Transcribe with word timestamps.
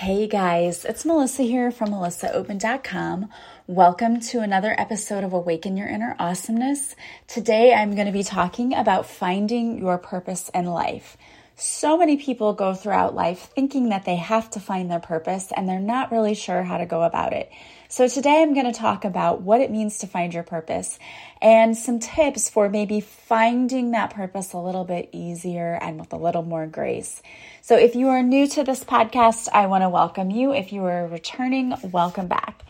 Hey 0.00 0.26
guys, 0.28 0.86
it's 0.86 1.04
Melissa 1.04 1.42
here 1.42 1.70
from 1.70 1.90
melissaoatman.com. 1.90 3.28
Welcome 3.66 4.18
to 4.20 4.40
another 4.40 4.74
episode 4.78 5.24
of 5.24 5.34
Awaken 5.34 5.76
Your 5.76 5.88
Inner 5.88 6.16
Awesomeness. 6.18 6.96
Today 7.26 7.74
I'm 7.74 7.94
going 7.94 8.06
to 8.06 8.12
be 8.12 8.22
talking 8.22 8.72
about 8.72 9.04
finding 9.04 9.76
your 9.76 9.98
purpose 9.98 10.48
in 10.54 10.64
life. 10.64 11.18
So 11.62 11.98
many 11.98 12.16
people 12.16 12.54
go 12.54 12.72
throughout 12.72 13.14
life 13.14 13.50
thinking 13.54 13.90
that 13.90 14.06
they 14.06 14.16
have 14.16 14.48
to 14.52 14.60
find 14.60 14.90
their 14.90 14.98
purpose 14.98 15.52
and 15.54 15.68
they're 15.68 15.78
not 15.78 16.10
really 16.10 16.34
sure 16.34 16.62
how 16.62 16.78
to 16.78 16.86
go 16.86 17.02
about 17.02 17.34
it. 17.34 17.52
So, 17.86 18.08
today 18.08 18.40
I'm 18.40 18.54
going 18.54 18.64
to 18.64 18.72
talk 18.72 19.04
about 19.04 19.42
what 19.42 19.60
it 19.60 19.70
means 19.70 19.98
to 19.98 20.06
find 20.06 20.32
your 20.32 20.42
purpose 20.42 20.98
and 21.42 21.76
some 21.76 21.98
tips 21.98 22.48
for 22.48 22.70
maybe 22.70 23.02
finding 23.02 23.90
that 23.90 24.14
purpose 24.14 24.54
a 24.54 24.58
little 24.58 24.86
bit 24.86 25.10
easier 25.12 25.78
and 25.82 26.00
with 26.00 26.14
a 26.14 26.16
little 26.16 26.42
more 26.42 26.66
grace. 26.66 27.20
So, 27.60 27.76
if 27.76 27.94
you 27.94 28.08
are 28.08 28.22
new 28.22 28.46
to 28.48 28.64
this 28.64 28.82
podcast, 28.82 29.48
I 29.52 29.66
want 29.66 29.82
to 29.82 29.90
welcome 29.90 30.30
you. 30.30 30.54
If 30.54 30.72
you 30.72 30.82
are 30.86 31.06
returning, 31.08 31.74
welcome 31.92 32.26
back. 32.26 32.64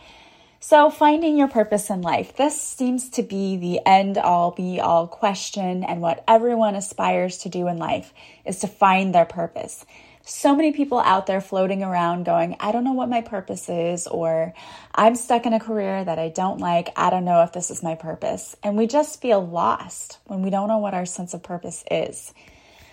So, 0.63 0.89
finding 0.89 1.37
your 1.37 1.47
purpose 1.47 1.89
in 1.89 2.01
life. 2.01 2.37
This 2.37 2.61
seems 2.61 3.09
to 3.09 3.23
be 3.23 3.57
the 3.57 3.81
end 3.85 4.17
all 4.17 4.51
be 4.51 4.79
all 4.79 5.07
question, 5.07 5.83
and 5.83 6.01
what 6.01 6.23
everyone 6.27 6.75
aspires 6.75 7.39
to 7.39 7.49
do 7.49 7.67
in 7.67 7.77
life 7.77 8.13
is 8.45 8.59
to 8.59 8.67
find 8.67 9.13
their 9.13 9.25
purpose 9.25 9.85
so 10.25 10.55
many 10.55 10.71
people 10.71 10.99
out 10.99 11.25
there 11.25 11.41
floating 11.41 11.83
around 11.83 12.25
going, 12.25 12.55
I 12.59 12.71
don't 12.71 12.83
know 12.83 12.93
what 12.93 13.09
my 13.09 13.21
purpose 13.21 13.69
is, 13.69 14.07
or 14.07 14.53
I'm 14.93 15.15
stuck 15.15 15.45
in 15.45 15.53
a 15.53 15.59
career 15.59 16.03
that 16.03 16.19
I 16.19 16.29
don't 16.29 16.59
like. 16.59 16.89
I 16.95 17.09
don't 17.09 17.25
know 17.25 17.41
if 17.43 17.53
this 17.53 17.71
is 17.71 17.83
my 17.83 17.95
purpose. 17.95 18.55
And 18.63 18.77
we 18.77 18.87
just 18.87 19.21
feel 19.21 19.45
lost 19.45 20.19
when 20.25 20.41
we 20.41 20.49
don't 20.49 20.67
know 20.67 20.77
what 20.77 20.93
our 20.93 21.05
sense 21.05 21.33
of 21.33 21.43
purpose 21.43 21.83
is. 21.89 22.33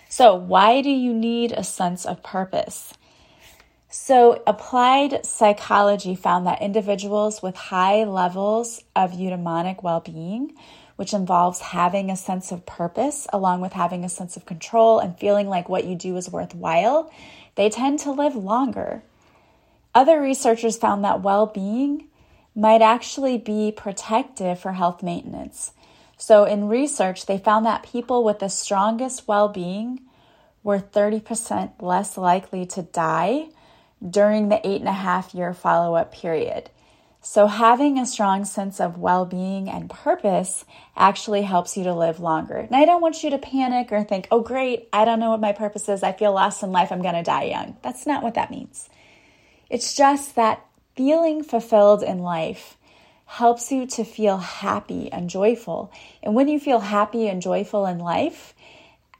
So, 0.09 0.35
why 0.35 0.81
do 0.81 0.89
you 0.89 1.13
need 1.13 1.51
a 1.51 1.63
sense 1.63 2.05
of 2.05 2.23
purpose? 2.23 2.93
So, 3.91 4.43
applied 4.45 5.25
psychology 5.25 6.13
found 6.13 6.45
that 6.45 6.61
individuals 6.61 7.41
with 7.41 7.55
high 7.55 8.03
levels 8.03 8.83
of 8.95 9.13
eudaimonic 9.13 9.81
well 9.81 9.99
being 9.99 10.53
which 10.99 11.13
involves 11.13 11.61
having 11.61 12.11
a 12.11 12.17
sense 12.17 12.51
of 12.51 12.65
purpose 12.65 13.25
along 13.31 13.61
with 13.61 13.71
having 13.71 14.03
a 14.03 14.09
sense 14.09 14.35
of 14.35 14.45
control 14.45 14.99
and 14.99 15.17
feeling 15.17 15.47
like 15.47 15.69
what 15.69 15.85
you 15.85 15.95
do 15.95 16.17
is 16.17 16.29
worthwhile, 16.29 17.09
they 17.55 17.69
tend 17.69 17.97
to 17.97 18.11
live 18.11 18.35
longer. 18.35 19.01
Other 19.95 20.19
researchers 20.19 20.75
found 20.75 21.05
that 21.05 21.21
well 21.21 21.45
being 21.45 22.09
might 22.53 22.81
actually 22.81 23.37
be 23.37 23.71
protective 23.71 24.59
for 24.59 24.73
health 24.73 25.01
maintenance. 25.01 25.71
So, 26.17 26.43
in 26.43 26.67
research, 26.67 27.27
they 27.27 27.37
found 27.37 27.65
that 27.65 27.89
people 27.89 28.25
with 28.25 28.39
the 28.39 28.49
strongest 28.49 29.25
well 29.25 29.47
being 29.47 30.01
were 30.63 30.79
30% 30.79 31.81
less 31.81 32.17
likely 32.17 32.65
to 32.65 32.81
die 32.81 33.51
during 34.07 34.49
the 34.49 34.65
eight 34.67 34.79
and 34.79 34.89
a 34.89 34.93
half 34.93 35.33
year 35.33 35.53
follow 35.53 35.95
up 35.95 36.13
period. 36.13 36.69
So, 37.21 37.47
having 37.47 37.99
a 37.99 38.05
strong 38.05 38.45
sense 38.45 38.79
of 38.79 38.97
well 38.97 39.25
being 39.25 39.69
and 39.69 39.89
purpose 39.89 40.63
actually 40.95 41.41
helps 41.41 41.75
you 41.75 41.83
to 41.83 41.93
live 41.93 42.21
longer. 42.21 42.55
And 42.55 42.75
I 42.75 42.85
don't 42.85 43.01
want 43.01 43.23
you 43.23 43.29
to 43.31 43.37
panic 43.37 43.91
or 43.91 44.03
think, 44.03 44.27
oh, 44.31 44.39
great, 44.41 44.87
I 44.93 45.03
don't 45.03 45.19
know 45.19 45.31
what 45.31 45.41
my 45.41 45.51
purpose 45.51 45.89
is. 45.89 46.01
I 46.01 46.13
feel 46.13 46.33
lost 46.33 46.63
in 46.63 46.71
life. 46.71 46.91
I'm 46.91 47.01
going 47.01 47.15
to 47.15 47.23
die 47.23 47.43
young. 47.43 47.75
That's 47.81 48.07
not 48.07 48.23
what 48.23 48.35
that 48.35 48.51
means. 48.51 48.89
It's 49.69 49.95
just 49.95 50.35
that 50.35 50.65
feeling 50.95 51.43
fulfilled 51.43 52.03
in 52.03 52.19
life 52.19 52.77
helps 53.25 53.71
you 53.71 53.85
to 53.85 54.03
feel 54.03 54.37
happy 54.37 55.11
and 55.11 55.29
joyful. 55.29 55.91
And 56.23 56.35
when 56.35 56.47
you 56.47 56.59
feel 56.59 56.79
happy 56.79 57.27
and 57.27 57.41
joyful 57.41 57.85
in 57.85 57.99
life, 57.99 58.55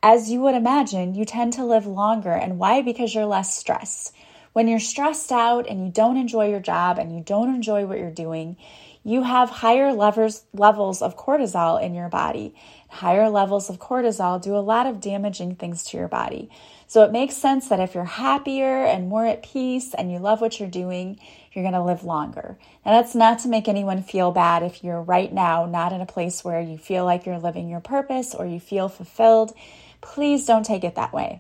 as 0.02 0.32
you 0.32 0.40
would 0.42 0.56
imagine, 0.56 1.16
you 1.16 1.26
tend 1.26 1.54
to 1.54 1.66
live 1.66 1.86
longer. 1.86 2.32
And 2.32 2.58
why? 2.58 2.82
Because 2.82 3.14
you're 3.14 3.26
less 3.26 3.56
stressed. 3.56 4.16
When 4.60 4.68
you're 4.68 4.82
stressed 4.82 5.32
out 5.32 5.70
and 5.70 5.86
you 5.86 5.90
don't 5.90 6.18
enjoy 6.18 6.50
your 6.50 6.60
job 6.60 7.00
and 7.00 7.16
you 7.16 7.24
don't 7.24 7.56
enjoy 7.56 7.86
what 7.86 7.98
you're 7.98 8.12
doing, 8.12 8.58
you 9.06 9.24
have 9.24 9.50
higher 9.50 9.94
levels, 9.94 10.44
levels 10.52 11.02
of 11.02 11.16
cortisol 11.16 11.82
in 11.82 11.94
your 11.94 12.10
body. 12.10 12.54
Higher 12.90 13.30
levels 13.30 13.70
of 13.70 13.80
cortisol 13.80 14.42
do 14.42 14.58
a 14.58 14.60
lot 14.60 14.86
of 14.86 15.00
damaging 15.00 15.56
things 15.56 15.86
to 15.86 15.98
your 15.98 16.10
body. 16.10 16.50
So 16.88 17.06
it 17.06 17.14
makes 17.14 17.38
sense 17.38 17.70
that 17.70 17.80
if 17.80 17.96
you're 17.96 18.04
happier 18.04 18.84
and 18.84 19.08
more 19.08 19.26
at 19.26 19.44
peace 19.44 19.94
and 19.94 20.12
you 20.12 20.20
love 20.20 20.42
what 20.42 20.60
you're 20.60 20.68
doing, 20.68 21.22
you're 21.54 21.64
going 21.64 21.74
to 21.74 21.82
live 21.82 22.04
longer. 22.04 22.58
And 22.84 22.94
that's 22.94 23.16
not 23.16 23.40
to 23.40 23.48
make 23.48 23.70
anyone 23.70 24.04
feel 24.04 24.34
bad 24.34 24.62
if 24.62 24.84
you're 24.84 25.02
right 25.02 25.32
now 25.32 25.68
not 25.68 25.94
in 25.94 26.02
a 26.02 26.06
place 26.06 26.44
where 26.44 26.60
you 26.60 26.78
feel 26.78 27.06
like 27.06 27.26
you're 27.26 27.40
living 27.40 27.70
your 27.70 27.80
purpose 27.80 28.36
or 28.36 28.46
you 28.46 28.60
feel 28.60 28.90
fulfilled. 28.90 29.54
Please 30.02 30.46
don't 30.46 30.66
take 30.66 30.84
it 30.84 30.96
that 30.96 31.14
way. 31.14 31.40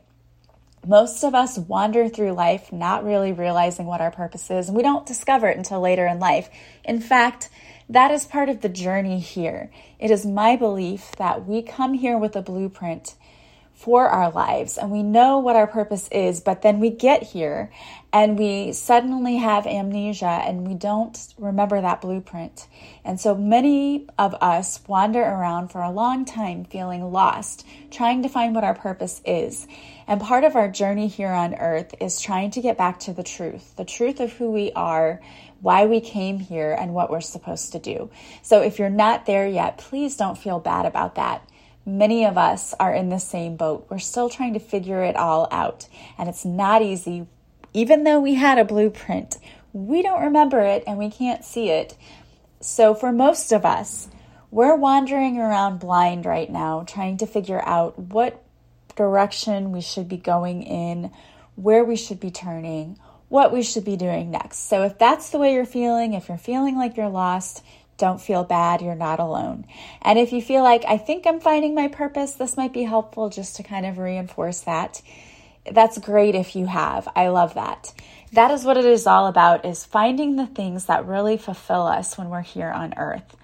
Most 0.86 1.24
of 1.24 1.36
us 1.36 1.58
wander 1.58 2.08
through 2.08 2.32
life 2.32 2.72
not 2.72 3.04
really 3.04 3.34
realizing 3.34 3.86
what 3.86 4.02
our 4.02 4.12
purpose 4.12 4.50
is, 4.50 4.68
and 4.68 4.78
we 4.78 4.84
don't 4.84 5.06
discover 5.06 5.48
it 5.48 5.58
until 5.58 5.82
later 5.82 6.08
in 6.08 6.20
life. 6.20 6.50
In 6.84 7.02
fact, 7.02 7.50
that 7.90 8.12
is 8.12 8.26
part 8.26 8.50
of 8.50 8.62
the 8.62 8.70
journey 8.70 9.20
here. 9.20 9.72
It 10.00 10.12
is 10.12 10.26
my 10.26 10.56
belief 10.56 11.12
that 11.18 11.46
we 11.46 11.62
come 11.62 11.96
here 11.96 12.18
with 12.18 12.36
a 12.36 12.42
blueprint 12.42 13.16
for 13.80 14.10
our 14.10 14.30
lives 14.30 14.78
and 14.78 14.92
we 14.92 15.02
know 15.02 15.38
what 15.38 15.56
our 15.56 15.66
purpose 15.66 16.10
is, 16.10 16.42
but 16.42 16.62
then 16.62 16.82
we 16.82 16.90
get 16.90 17.24
here 17.24 17.72
and 18.12 18.38
we 18.38 18.74
suddenly 18.74 19.38
have 19.38 19.66
amnesia 19.66 20.26
and 20.26 20.68
we 20.68 20.74
don't 20.74 21.34
remember 21.38 21.80
that 21.80 22.02
blueprint. 22.02 22.68
And 23.06 23.22
so 23.22 23.34
many 23.36 24.06
of 24.18 24.36
us 24.42 24.82
wander 24.86 25.22
around 25.22 25.70
for 25.70 25.82
a 25.82 25.92
long 25.92 26.26
time 26.26 26.66
feeling 26.66 27.10
lost, 27.10 27.66
trying 27.90 28.22
to 28.24 28.30
find 28.30 28.54
what 28.54 28.66
our 28.66 28.76
purpose 28.76 29.22
is. 29.26 29.66
And 30.10 30.20
part 30.20 30.44
of 30.44 30.58
our 30.58 30.68
journey 30.68 31.08
here 31.08 31.32
on 31.32 31.56
earth 31.56 31.96
is 32.02 32.20
trying 32.20 32.52
to 32.52 32.62
get 32.62 32.78
back 32.78 33.00
to 33.02 33.14
the 33.14 33.24
truth, 33.24 33.76
the 33.78 33.86
truth 33.86 34.20
of 34.20 34.34
who 34.34 34.52
we 34.52 34.74
are, 34.74 35.22
why 35.62 35.86
we 35.86 36.02
came 36.02 36.40
here, 36.40 36.76
and 36.78 36.94
what 36.94 37.10
we're 37.10 37.22
supposed 37.22 37.72
to 37.72 37.80
do. 37.80 38.10
So 38.42 38.62
if 38.62 38.78
you're 38.78 38.90
not 38.90 39.26
there 39.26 39.48
yet, 39.48 39.78
please 39.78 40.18
don't 40.18 40.38
feel 40.38 40.60
bad 40.60 40.86
about 40.86 41.16
that 41.16 41.48
Many 41.90 42.24
of 42.24 42.38
us 42.38 42.76
are 42.80 42.94
in 42.94 43.10
the 43.10 43.18
same 43.18 43.56
boat. 43.56 43.88
We're 43.90 43.98
still 43.98 44.30
trying 44.30 44.54
to 44.54 44.60
figure 44.60 45.04
it 45.04 45.16
all 45.16 45.48
out, 45.50 45.88
and 46.20 46.30
it's 46.30 46.46
not 46.46 46.84
easy. 46.84 47.26
Even 47.74 48.04
though 48.04 48.20
we 48.20 48.36
had 48.36 48.60
a 48.60 48.64
blueprint, 48.64 49.38
we 49.74 50.04
don't 50.04 50.22
remember 50.22 50.60
it 50.60 50.84
and 50.86 51.00
we 51.00 51.10
can't 51.10 51.44
see 51.44 51.70
it. 51.72 51.96
So, 52.60 52.94
for 52.94 53.12
most 53.12 53.52
of 53.52 53.66
us, 53.66 54.08
we're 54.52 54.76
wandering 54.76 55.40
around 55.40 55.80
blind 55.80 56.28
right 56.28 56.50
now, 56.50 56.84
trying 56.86 57.18
to 57.18 57.26
figure 57.26 57.62
out 57.66 57.98
what 57.98 58.44
direction 59.00 59.72
we 59.72 59.82
should 59.82 60.10
be 60.10 60.18
going 60.18 60.62
in, 60.62 61.10
where 61.56 61.86
we 61.86 61.96
should 61.96 62.20
be 62.20 62.30
turning, 62.30 63.00
what 63.30 63.54
we 63.54 63.64
should 63.64 63.86
be 63.86 63.96
doing 63.96 64.30
next. 64.30 64.68
So, 64.68 64.84
if 64.84 65.00
that's 65.00 65.30
the 65.30 65.38
way 65.38 65.54
you're 65.54 65.66
feeling, 65.66 66.14
if 66.14 66.28
you're 66.28 66.38
feeling 66.38 66.76
like 66.76 66.98
you're 66.98 67.10
lost, 67.10 67.64
don't 67.98 68.20
feel 68.20 68.44
bad. 68.44 68.82
You're 68.82 68.96
not 68.96 69.20
alone. 69.20 69.66
And 70.02 70.20
if 70.20 70.34
you 70.34 70.42
feel 70.42 70.64
like, 70.64 70.84
I 70.86 70.98
think 70.98 71.26
I'm 71.26 71.40
finding 71.40 71.76
my 71.76 71.88
purpose, 71.88 72.34
this 72.34 72.58
might 72.58 72.74
be 72.74 72.84
helpful 72.84 73.30
just 73.30 73.56
to 73.56 73.64
kind 73.64 73.86
of 73.86 73.98
reinforce 73.98 74.62
that. 74.62 75.02
That's 75.72 75.98
great 75.98 76.36
if 76.36 76.56
you 76.56 76.66
have. 76.66 77.08
I 77.16 77.30
love 77.30 77.54
that. 77.54 77.94
That 78.34 78.52
is 78.52 78.64
what 78.66 78.78
it 78.78 78.86
is 78.86 79.08
all 79.08 79.28
about 79.28 79.66
is 79.66 79.86
finding 79.86 80.36
the 80.36 80.48
things 80.48 80.86
that 80.86 81.06
really 81.06 81.38
fulfill 81.38 81.88
us 81.88 82.18
when 82.18 82.30
we're 82.30 82.42
here 82.42 82.70
on 82.70 82.94
earth. 82.98 83.36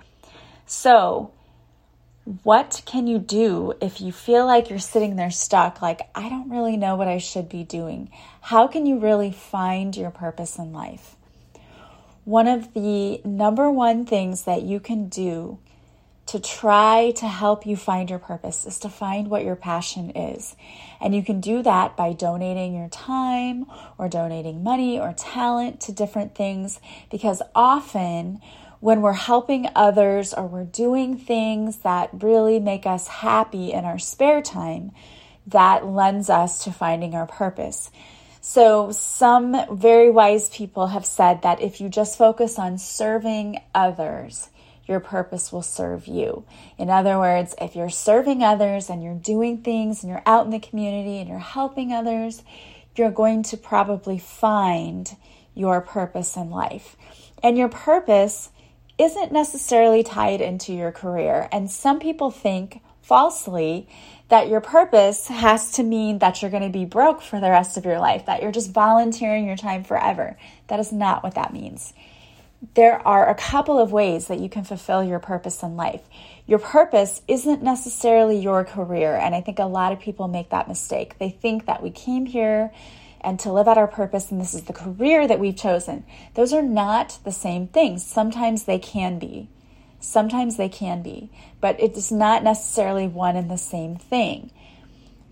So, 0.65 1.31
what 2.43 2.81
can 2.85 3.07
you 3.07 3.19
do 3.19 3.73
if 3.81 4.01
you 4.01 4.11
feel 4.11 4.45
like 4.45 4.69
you're 4.69 4.79
sitting 4.79 5.15
there 5.15 5.31
stuck 5.31 5.81
like 5.81 6.01
I 6.15 6.27
don't 6.27 6.49
really 6.49 6.75
know 6.75 6.95
what 6.95 7.07
I 7.07 7.19
should 7.19 7.49
be 7.49 7.63
doing? 7.63 8.09
How 8.41 8.67
can 8.67 8.85
you 8.85 8.99
really 8.99 9.31
find 9.31 9.95
your 9.95 10.11
purpose 10.11 10.57
in 10.57 10.73
life? 10.73 11.15
one 12.25 12.47
of 12.47 12.73
the 12.73 13.21
number 13.23 13.69
one 13.69 14.03
things 14.03 14.43
that 14.43 14.63
you 14.63 14.79
can 14.79 15.07
do 15.07 15.59
to 16.25 16.39
try 16.39 17.11
to 17.15 17.27
help 17.27 17.67
you 17.67 17.77
find 17.77 18.09
your 18.09 18.17
purpose 18.17 18.65
is 18.65 18.79
to 18.79 18.89
find 18.89 19.29
what 19.29 19.45
your 19.45 19.55
passion 19.55 20.09
is. 20.09 20.55
And 20.99 21.13
you 21.13 21.23
can 21.23 21.39
do 21.39 21.61
that 21.61 21.95
by 21.95 22.13
donating 22.13 22.75
your 22.75 22.89
time 22.89 23.67
or 23.99 24.09
donating 24.09 24.63
money 24.63 24.99
or 24.99 25.13
talent 25.13 25.79
to 25.81 25.91
different 25.91 26.33
things 26.33 26.79
because 27.11 27.43
often 27.53 28.41
when 28.85 29.01
we're 29.01 29.13
helping 29.13 29.67
others 29.75 30.31
or 30.31 30.45
we're 30.45 30.63
doing 30.63 31.17
things 31.17 31.77
that 31.77 32.07
really 32.13 32.59
make 32.59 32.85
us 32.85 33.07
happy 33.07 33.73
in 33.73 33.83
our 33.83 33.97
spare 33.97 34.43
time, 34.43 34.91
that 35.47 35.83
lends 35.83 36.29
us 36.29 36.63
to 36.63 36.71
finding 36.71 37.15
our 37.15 37.25
purpose. 37.25 37.89
So, 38.41 38.91
some 38.91 39.57
very 39.75 40.11
wise 40.11 40.49
people 40.49 40.85
have 40.85 41.03
said 41.03 41.41
that 41.41 41.63
if 41.63 41.81
you 41.81 41.89
just 41.89 42.15
focus 42.15 42.59
on 42.59 42.77
serving 42.77 43.59
others, 43.73 44.49
your 44.85 44.99
purpose 44.99 45.51
will 45.51 45.63
serve 45.63 46.05
you. 46.05 46.45
In 46.77 46.91
other 46.91 47.17
words, 47.17 47.55
if 47.59 47.75
you're 47.75 47.89
serving 47.89 48.43
others 48.43 48.91
and 48.91 49.01
you're 49.01 49.15
doing 49.15 49.63
things 49.63 50.03
and 50.03 50.11
you're 50.11 50.21
out 50.27 50.45
in 50.45 50.51
the 50.51 50.59
community 50.59 51.17
and 51.17 51.27
you're 51.27 51.39
helping 51.39 51.91
others, 51.91 52.43
you're 52.95 53.09
going 53.09 53.41
to 53.45 53.57
probably 53.57 54.19
find 54.19 55.17
your 55.55 55.81
purpose 55.81 56.37
in 56.37 56.51
life. 56.51 56.95
And 57.41 57.57
your 57.57 57.69
purpose 57.69 58.51
isn't 58.97 59.31
necessarily 59.31 60.03
tied 60.03 60.41
into 60.41 60.73
your 60.73 60.91
career. 60.91 61.49
And 61.51 61.69
some 61.69 61.99
people 61.99 62.31
think 62.31 62.81
falsely 63.01 63.87
that 64.29 64.47
your 64.47 64.61
purpose 64.61 65.27
has 65.27 65.71
to 65.73 65.83
mean 65.83 66.19
that 66.19 66.41
you're 66.41 66.51
going 66.51 66.63
to 66.63 66.69
be 66.69 66.85
broke 66.85 67.21
for 67.21 67.39
the 67.39 67.49
rest 67.49 67.77
of 67.77 67.85
your 67.85 67.99
life, 67.99 68.25
that 68.25 68.41
you're 68.41 68.51
just 68.51 68.71
volunteering 68.71 69.45
your 69.45 69.57
time 69.57 69.83
forever. 69.83 70.37
That 70.67 70.79
is 70.79 70.91
not 70.91 71.23
what 71.23 71.35
that 71.35 71.53
means. 71.53 71.93
There 72.73 73.05
are 73.07 73.29
a 73.29 73.35
couple 73.35 73.77
of 73.77 73.91
ways 73.91 74.27
that 74.27 74.39
you 74.39 74.49
can 74.49 74.63
fulfill 74.63 75.03
your 75.03 75.19
purpose 75.19 75.61
in 75.61 75.75
life. 75.75 76.01
Your 76.47 76.57
purpose 76.57 77.21
isn't 77.27 77.61
necessarily 77.61 78.39
your 78.39 78.63
career, 78.63 79.15
and 79.15 79.35
I 79.35 79.41
think 79.41 79.59
a 79.59 79.65
lot 79.65 79.91
of 79.91 79.99
people 79.99 80.27
make 80.27 80.49
that 80.49 80.67
mistake. 80.67 81.19
They 81.19 81.29
think 81.29 81.67
that 81.67 81.83
we 81.83 81.91
came 81.91 82.25
here 82.25 82.71
and 83.25 83.39
to 83.41 83.51
live 83.51 83.67
out 83.67 83.77
our 83.77 83.87
purpose, 83.87 84.31
and 84.31 84.39
this 84.39 84.53
is 84.53 84.63
the 84.63 84.73
career 84.73 85.27
that 85.27 85.39
we've 85.39 85.57
chosen. 85.57 86.05
Those 86.35 86.53
are 86.53 86.61
not 86.61 87.19
the 87.23 87.31
same 87.31 87.67
things. 87.67 88.05
Sometimes 88.05 88.63
they 88.63 88.79
can 88.79 89.19
be. 89.19 89.49
Sometimes 89.99 90.57
they 90.57 90.69
can 90.69 91.01
be, 91.01 91.31
but 91.59 91.79
it 91.81 91.97
is 91.97 92.11
not 92.11 92.43
necessarily 92.43 93.07
one 93.07 93.35
and 93.35 93.49
the 93.49 93.57
same 93.57 93.95
thing. 93.95 94.51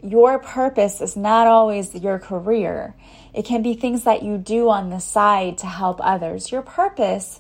Your 0.01 0.40
purpose 0.40 1.00
is 1.00 1.16
not 1.16 1.48
always 1.48 1.94
your 1.94 2.18
career. 2.19 2.95
It 3.34 3.45
can 3.45 3.62
be 3.62 3.75
things 3.75 4.04
that 4.04 4.24
you 4.24 4.38
do 4.38 4.69
on 4.69 4.89
the 4.89 5.00
side 5.00 5.60
to 5.60 5.68
help 5.68 6.00
others. 6.01 6.51
Your 6.51 6.63
purpose 6.63 7.39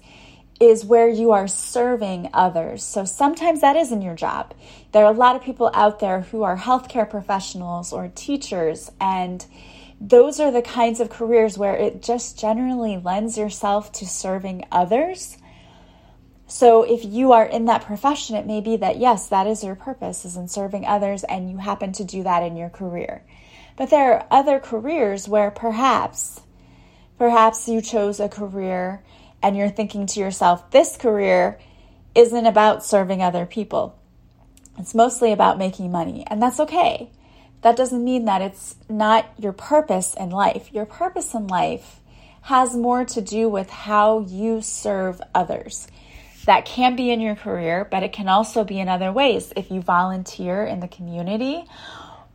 is 0.59 0.85
where 0.85 1.09
you 1.09 1.31
are 1.31 1.47
serving 1.47 2.29
others. 2.33 2.83
So 2.83 3.03
sometimes 3.03 3.61
that 3.61 3.75
isn't 3.75 4.01
your 4.01 4.15
job. 4.15 4.53
There 4.91 5.03
are 5.03 5.11
a 5.11 5.17
lot 5.17 5.35
of 5.35 5.41
people 5.41 5.71
out 5.73 5.99
there 5.99 6.21
who 6.21 6.43
are 6.43 6.57
healthcare 6.57 7.09
professionals 7.09 7.91
or 7.91 8.11
teachers, 8.13 8.91
and 9.01 9.45
those 10.05 10.41
are 10.41 10.51
the 10.51 10.61
kinds 10.61 10.99
of 10.99 11.09
careers 11.09 11.57
where 11.57 11.77
it 11.77 12.03
just 12.03 12.37
generally 12.37 12.97
lends 12.97 13.37
yourself 13.37 13.89
to 13.93 14.05
serving 14.05 14.65
others. 14.69 15.37
So 16.45 16.83
if 16.83 17.05
you 17.05 17.31
are 17.31 17.45
in 17.45 17.65
that 17.65 17.85
profession, 17.85 18.35
it 18.35 18.45
may 18.45 18.59
be 18.59 18.75
that 18.77 18.97
yes, 18.97 19.27
that 19.29 19.47
is 19.47 19.63
your 19.63 19.75
purpose 19.75 20.25
is 20.25 20.35
in 20.35 20.49
serving 20.49 20.85
others 20.85 21.23
and 21.23 21.49
you 21.49 21.57
happen 21.57 21.93
to 21.93 22.03
do 22.03 22.21
that 22.23 22.43
in 22.43 22.57
your 22.57 22.69
career. 22.69 23.23
But 23.77 23.89
there 23.89 24.13
are 24.13 24.27
other 24.29 24.59
careers 24.59 25.29
where 25.29 25.49
perhaps 25.49 26.41
perhaps 27.17 27.69
you 27.69 27.81
chose 27.81 28.19
a 28.19 28.27
career 28.27 29.01
and 29.41 29.55
you're 29.55 29.69
thinking 29.69 30.05
to 30.07 30.19
yourself, 30.19 30.69
this 30.71 30.97
career 30.97 31.59
isn't 32.13 32.45
about 32.45 32.83
serving 32.83 33.21
other 33.21 33.45
people. 33.45 33.97
It's 34.77 34.93
mostly 34.93 35.31
about 35.31 35.57
making 35.57 35.91
money, 35.91 36.25
and 36.27 36.41
that's 36.41 36.59
okay. 36.59 37.09
That 37.63 37.77
doesn't 37.77 38.03
mean 38.03 38.25
that 38.25 38.41
it's 38.41 38.75
not 38.89 39.25
your 39.39 39.53
purpose 39.53 40.13
in 40.13 40.29
life. 40.29 40.71
Your 40.73 40.85
purpose 40.85 41.33
in 41.33 41.47
life 41.47 42.01
has 42.41 42.75
more 42.75 43.05
to 43.05 43.21
do 43.21 43.47
with 43.47 43.69
how 43.69 44.19
you 44.19 44.61
serve 44.61 45.21
others. 45.33 45.87
That 46.45 46.65
can 46.65 46.97
be 46.97 47.09
in 47.09 47.21
your 47.21 47.35
career, 47.35 47.87
but 47.89 48.03
it 48.03 48.11
can 48.11 48.27
also 48.27 48.65
be 48.65 48.79
in 48.79 48.89
other 48.89 49.13
ways. 49.13 49.53
If 49.55 49.71
you 49.71 49.81
volunteer 49.81 50.65
in 50.65 50.81
the 50.81 50.89
community, 50.89 51.63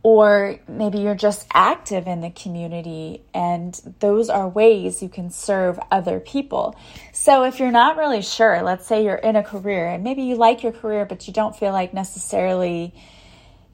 or 0.01 0.57
maybe 0.67 0.97
you're 0.99 1.13
just 1.13 1.45
active 1.53 2.07
in 2.07 2.21
the 2.21 2.31
community, 2.31 3.21
and 3.31 3.79
those 3.99 4.31
are 4.31 4.49
ways 4.49 5.03
you 5.03 5.09
can 5.09 5.29
serve 5.29 5.79
other 5.91 6.19
people. 6.19 6.75
So, 7.11 7.43
if 7.43 7.59
you're 7.59 7.69
not 7.69 7.97
really 7.97 8.23
sure, 8.23 8.63
let's 8.63 8.87
say 8.87 9.03
you're 9.03 9.15
in 9.15 9.35
a 9.35 9.43
career 9.43 9.87
and 9.89 10.03
maybe 10.03 10.23
you 10.23 10.37
like 10.37 10.63
your 10.63 10.71
career, 10.71 11.05
but 11.05 11.27
you 11.27 11.33
don't 11.33 11.55
feel 11.55 11.71
like 11.71 11.93
necessarily 11.93 12.95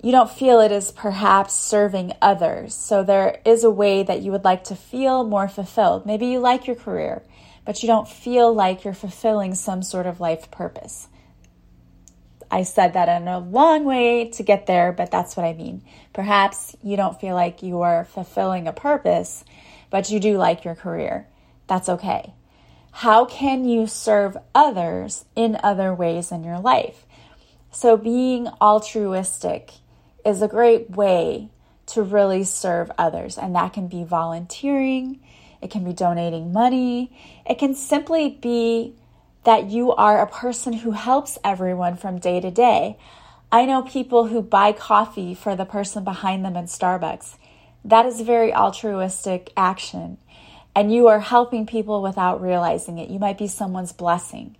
you 0.05 0.11
don't 0.11 0.29
feel 0.29 0.59
it 0.59 0.71
is 0.71 0.91
perhaps 0.91 1.55
serving 1.55 2.13
others. 2.21 2.75
So, 2.75 3.01
there 3.01 3.41
is 3.43 3.63
a 3.63 3.71
way 3.71 4.03
that 4.03 4.21
you 4.21 4.31
would 4.31 4.43
like 4.43 4.65
to 4.65 4.75
feel 4.75 5.23
more 5.23 5.47
fulfilled. 5.47 6.05
Maybe 6.05 6.27
you 6.27 6.37
like 6.37 6.67
your 6.67 6.75
career, 6.75 7.23
but 7.65 7.81
you 7.81 7.87
don't 7.87 8.07
feel 8.07 8.53
like 8.53 8.83
you're 8.83 8.93
fulfilling 8.93 9.55
some 9.55 9.81
sort 9.81 10.05
of 10.05 10.19
life 10.19 10.51
purpose. 10.51 11.07
I 12.51 12.61
said 12.61 12.93
that 12.93 13.09
in 13.09 13.27
a 13.27 13.39
long 13.39 13.83
way 13.83 14.29
to 14.29 14.43
get 14.43 14.67
there, 14.67 14.91
but 14.91 15.09
that's 15.09 15.35
what 15.35 15.43
I 15.43 15.53
mean. 15.53 15.81
Perhaps 16.13 16.75
you 16.83 16.97
don't 16.97 17.19
feel 17.19 17.33
like 17.33 17.63
you 17.63 17.81
are 17.81 18.05
fulfilling 18.05 18.67
a 18.67 18.73
purpose, 18.73 19.43
but 19.89 20.11
you 20.11 20.19
do 20.19 20.37
like 20.37 20.63
your 20.63 20.75
career. 20.75 21.27
That's 21.65 21.89
okay. 21.89 22.35
How 22.91 23.25
can 23.25 23.65
you 23.65 23.87
serve 23.87 24.37
others 24.53 25.25
in 25.35 25.57
other 25.63 25.95
ways 25.95 26.31
in 26.31 26.43
your 26.43 26.59
life? 26.59 27.07
So, 27.71 27.97
being 27.97 28.47
altruistic 28.61 29.71
is 30.25 30.41
a 30.41 30.47
great 30.47 30.89
way 30.89 31.49
to 31.87 32.01
really 32.01 32.43
serve 32.43 32.91
others, 32.97 33.37
and 33.37 33.55
that 33.55 33.73
can 33.73 33.87
be 33.87 34.03
volunteering, 34.03 35.19
it 35.61 35.71
can 35.71 35.83
be 35.83 35.93
donating 35.93 36.53
money. 36.53 37.11
It 37.45 37.57
can 37.57 37.73
simply 37.73 38.29
be 38.29 38.93
that 39.45 39.69
you 39.69 39.93
are 39.93 40.21
a 40.21 40.27
person 40.27 40.73
who 40.73 40.91
helps 40.91 41.37
everyone 41.43 41.95
from 41.95 42.19
day 42.19 42.39
to 42.39 42.51
day. 42.51 42.97
I 43.51 43.65
know 43.65 43.81
people 43.83 44.27
who 44.27 44.41
buy 44.41 44.73
coffee 44.73 45.33
for 45.33 45.55
the 45.55 45.65
person 45.65 46.03
behind 46.03 46.43
them 46.43 46.55
in 46.55 46.65
Starbucks. 46.65 47.37
That 47.83 48.05
is 48.05 48.19
a 48.19 48.23
very 48.23 48.53
altruistic 48.53 49.51
action. 49.55 50.17
And 50.75 50.93
you 50.93 51.07
are 51.07 51.19
helping 51.19 51.65
people 51.65 52.01
without 52.01 52.41
realizing 52.41 52.97
it. 52.97 53.09
You 53.09 53.19
might 53.19 53.37
be 53.37 53.47
someone's 53.47 53.93
blessing. 53.93 54.57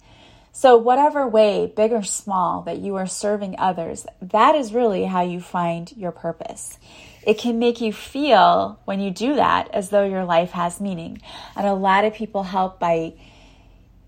So, 0.57 0.77
whatever 0.77 1.27
way, 1.27 1.71
big 1.75 1.91
or 1.91 2.03
small, 2.03 2.61
that 2.61 2.79
you 2.79 2.95
are 2.95 3.07
serving 3.07 3.55
others, 3.59 4.07
that 4.21 4.55
is 4.55 4.73
really 4.73 5.03
how 5.03 5.21
you 5.21 5.41
find 5.41 5.91
your 5.97 6.11
purpose 6.11 6.77
it 7.25 7.39
can 7.39 7.59
make 7.59 7.81
you 7.81 7.91
feel 7.91 8.79
when 8.85 8.99
you 8.99 9.09
do 9.09 9.35
that 9.35 9.69
as 9.73 9.89
though 9.89 10.05
your 10.05 10.25
life 10.25 10.51
has 10.51 10.79
meaning. 10.79 11.21
And 11.55 11.65
a 11.65 11.73
lot 11.73 12.05
of 12.05 12.13
people 12.13 12.43
help 12.43 12.79
by 12.79 13.13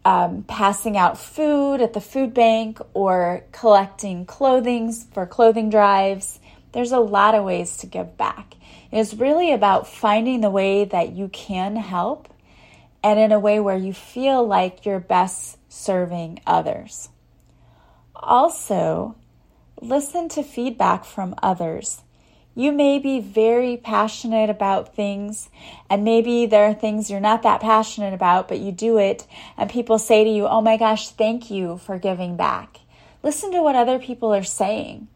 um, 0.06 0.44
passing 0.44 0.96
out 0.96 1.18
food 1.18 1.82
at 1.82 1.94
the 1.94 2.02
food 2.02 2.34
bank 2.34 2.80
or 2.94 3.44
collecting 3.52 4.26
clothing 4.26 4.94
for 4.94 5.26
clothing 5.26 5.70
drives. 5.70 6.40
There's 6.74 6.92
a 6.92 7.00
lot 7.00 7.34
of 7.34 7.44
ways 7.44 7.78
to 7.78 7.88
give 7.88 8.18
back. 8.18 8.54
It's 8.92 9.16
really 9.16 9.52
about 9.52 9.88
finding 9.88 10.42
the 10.42 10.50
way 10.50 10.86
that 10.86 11.12
you 11.12 11.28
can 11.30 11.76
help 11.76 12.30
and 13.04 13.20
in 13.20 13.32
a 13.32 13.40
way 13.40 13.60
where 13.60 13.78
you 13.78 13.94
feel 13.94 14.46
like 14.46 14.86
you're 14.86 15.00
best 15.00 15.57
serving 15.68 16.40
others. 16.46 17.10
Also, 18.16 19.16
listen 19.82 20.30
to 20.30 20.44
feedback 20.44 21.06
from 21.06 21.36
others. 21.42 22.02
You 22.56 22.72
may 22.72 22.98
be 22.98 23.20
very 23.20 23.78
passionate 23.78 24.50
about 24.50 24.96
things, 24.96 25.48
and 25.92 26.04
maybe 26.04 26.48
there 26.48 26.66
are 26.66 26.74
things 26.74 27.08
you're 27.08 27.20
not 27.20 27.44
that 27.44 27.62
passionate 27.62 28.16
about, 28.16 28.48
but 28.48 28.58
you 28.58 28.72
do 28.72 28.98
it, 28.98 29.28
and 29.56 29.70
people 29.70 30.00
say 30.00 30.24
to 30.24 30.30
you, 30.30 30.48
Oh 30.48 30.62
my 30.62 30.76
gosh, 30.76 31.10
thank 31.10 31.52
you 31.52 31.78
for 31.78 32.00
giving 32.00 32.36
back. 32.36 32.80
Listen 33.22 33.52
to 33.52 33.62
what 33.62 33.76
other 33.76 34.00
people 34.00 34.34
are 34.34 34.44
saying. 34.44 35.08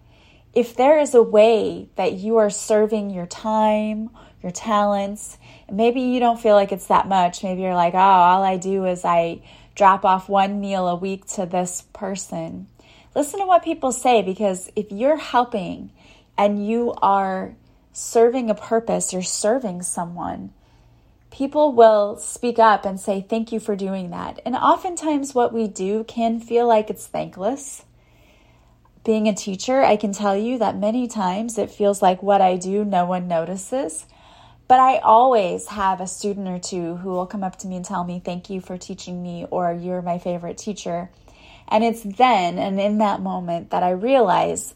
If 0.53 0.75
there 0.75 0.99
is 0.99 1.15
a 1.15 1.23
way 1.23 1.89
that 1.95 2.13
you 2.13 2.37
are 2.37 2.51
serving 2.51 3.09
your 3.09 3.25
time, 3.25 4.11
your 4.43 4.51
talents, 4.51 5.39
maybe 5.71 6.01
you 6.01 6.19
don't 6.19 6.39
feel 6.39 6.53
like 6.55 6.71
it's 6.71 6.87
that 6.87 7.07
much. 7.07 7.43
Maybe 7.43 7.61
you're 7.61 7.73
like, 7.73 7.95
Oh, 7.95 7.97
all 7.97 8.43
I 8.43 8.57
do 8.57 8.85
is 8.85 9.03
I 9.03 9.41
drop 9.75 10.05
off 10.05 10.29
one 10.29 10.59
meal 10.59 10.87
a 10.87 10.95
week 10.95 11.25
to 11.25 11.45
this 11.45 11.83
person. 11.93 12.67
Listen 13.15 13.39
to 13.39 13.45
what 13.45 13.63
people 13.63 13.91
say 13.91 14.21
because 14.21 14.71
if 14.75 14.91
you're 14.91 15.17
helping, 15.17 15.91
and 16.37 16.65
you 16.65 16.91
are 17.03 17.55
serving 17.93 18.49
a 18.49 18.55
purpose, 18.55 19.13
you're 19.13 19.21
serving 19.21 19.83
someone, 19.83 20.51
people 21.29 21.71
will 21.71 22.17
speak 22.17 22.57
up 22.57 22.83
and 22.83 22.99
say, 22.99 23.21
Thank 23.21 23.51
you 23.51 23.59
for 23.59 23.75
doing 23.75 24.09
that. 24.09 24.39
And 24.45 24.55
oftentimes, 24.55 25.35
what 25.35 25.53
we 25.53 25.67
do 25.67 26.03
can 26.03 26.39
feel 26.39 26.67
like 26.67 26.89
it's 26.89 27.05
thankless. 27.05 27.85
Being 29.03 29.27
a 29.27 29.35
teacher, 29.35 29.81
I 29.81 29.97
can 29.97 30.13
tell 30.13 30.35
you 30.35 30.57
that 30.59 30.77
many 30.77 31.07
times 31.07 31.57
it 31.57 31.69
feels 31.69 32.01
like 32.01 32.23
what 32.23 32.41
I 32.41 32.57
do, 32.57 32.85
no 32.85 33.05
one 33.05 33.27
notices. 33.27 34.05
But 34.71 34.79
I 34.79 34.99
always 34.99 35.67
have 35.67 35.99
a 35.99 36.07
student 36.07 36.47
or 36.47 36.57
two 36.57 36.95
who 36.95 37.09
will 37.09 37.25
come 37.25 37.43
up 37.43 37.57
to 37.57 37.67
me 37.67 37.75
and 37.75 37.83
tell 37.83 38.05
me, 38.05 38.21
Thank 38.23 38.49
you 38.49 38.61
for 38.61 38.77
teaching 38.77 39.21
me, 39.21 39.45
or 39.51 39.73
You're 39.73 40.01
my 40.01 40.17
favorite 40.17 40.57
teacher. 40.57 41.09
And 41.67 41.83
it's 41.83 42.03
then 42.03 42.57
and 42.57 42.79
in 42.79 42.99
that 42.99 43.19
moment 43.19 43.71
that 43.71 43.83
I 43.83 43.89
realize 43.89 44.73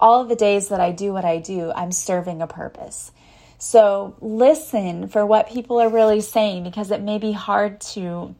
all 0.00 0.24
the 0.24 0.34
days 0.34 0.66
that 0.70 0.80
I 0.80 0.90
do 0.90 1.12
what 1.12 1.24
I 1.24 1.38
do, 1.38 1.70
I'm 1.76 1.92
serving 1.92 2.42
a 2.42 2.48
purpose. 2.48 3.12
So 3.56 4.16
listen 4.20 5.06
for 5.06 5.24
what 5.24 5.48
people 5.48 5.80
are 5.80 5.90
really 5.90 6.22
saying 6.22 6.64
because 6.64 6.90
it 6.90 7.00
may 7.00 7.18
be 7.18 7.30
hard 7.30 7.80
to 7.92 8.34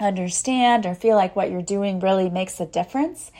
understand 0.00 0.86
or 0.86 0.94
feel 0.94 1.16
like 1.16 1.34
what 1.34 1.50
you're 1.50 1.62
doing 1.62 1.98
really 1.98 2.30
makes 2.30 2.60
a 2.60 2.66
difference. 2.66 3.32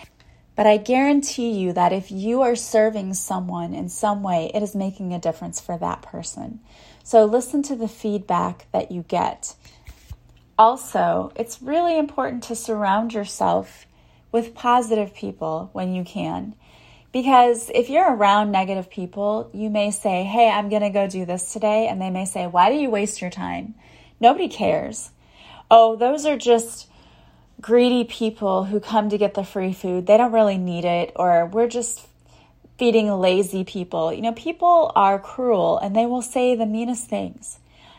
But 0.55 0.67
I 0.67 0.77
guarantee 0.77 1.53
you 1.53 1.73
that 1.73 1.93
if 1.93 2.11
you 2.11 2.43
are 2.43 2.57
serving 2.57 3.15
someone 3.15 3.73
in 3.75 3.89
some 3.89 4.23
way, 4.23 4.51
it 4.55 4.63
is 4.63 4.75
making 4.75 5.15
a 5.15 5.19
difference 5.19 5.61
for 5.61 5.79
that 5.79 6.03
person. 6.03 6.61
So 7.03 7.25
listen 7.25 7.63
to 7.65 7.77
the 7.77 7.89
feedback 7.89 8.67
that 8.73 8.93
you 8.93 9.03
get. 9.03 9.55
Also, 10.59 11.33
it's 11.37 11.63
really 11.63 11.99
important 11.99 12.43
to 12.45 12.55
surround 12.55 13.15
yourself 13.15 13.87
with 14.31 14.55
positive 14.55 15.15
people 15.15 15.71
when 15.73 15.95
you 15.95 16.05
can. 16.05 16.55
Because 17.13 17.71
if 17.75 17.91
you're 17.91 18.15
around 18.15 18.51
negative 18.51 18.91
people, 18.91 19.51
you 19.53 19.69
may 19.69 19.91
say, 19.91 20.25
Hey, 20.25 20.49
I'm 20.51 20.69
going 20.69 20.83
to 20.83 20.91
go 20.91 21.07
do 21.07 21.27
this 21.27 21.53
today. 21.53 21.87
And 21.87 22.01
they 22.01 22.11
may 22.11 22.25
say, 22.25 22.47
Why 22.47 22.71
do 22.71 22.77
you 22.77 22.91
waste 22.91 23.21
your 23.21 23.31
time? 23.31 23.75
Nobody 24.21 24.49
cares. 24.49 25.11
Oh, 25.71 25.97
those 25.97 26.25
are 26.25 26.39
just 26.39 26.89
greedy 27.63 28.05
people 28.05 28.65
who 28.65 28.81
come 28.81 29.09
to 29.09 29.17
get 29.17 29.35
the 29.35 29.45
free 29.45 29.73
food. 29.73 30.07
They 30.07 30.17
don't 30.17 30.33
really 30.33 30.59
need 30.59 30.85
it. 30.85 31.13
Or 31.17 31.47
we're 31.47 31.69
just 31.69 32.07
feeding 32.79 33.11
lazy 33.11 33.65
people. 33.65 34.13
You 34.13 34.23
know, 34.23 34.33
people 34.33 34.91
are 34.97 35.19
cruel 35.19 35.79
and 35.79 35.95
they 35.95 36.05
will 36.05 36.23
say 36.23 36.57
the 36.57 36.67
meanest 36.67 37.07
things. 37.07 37.59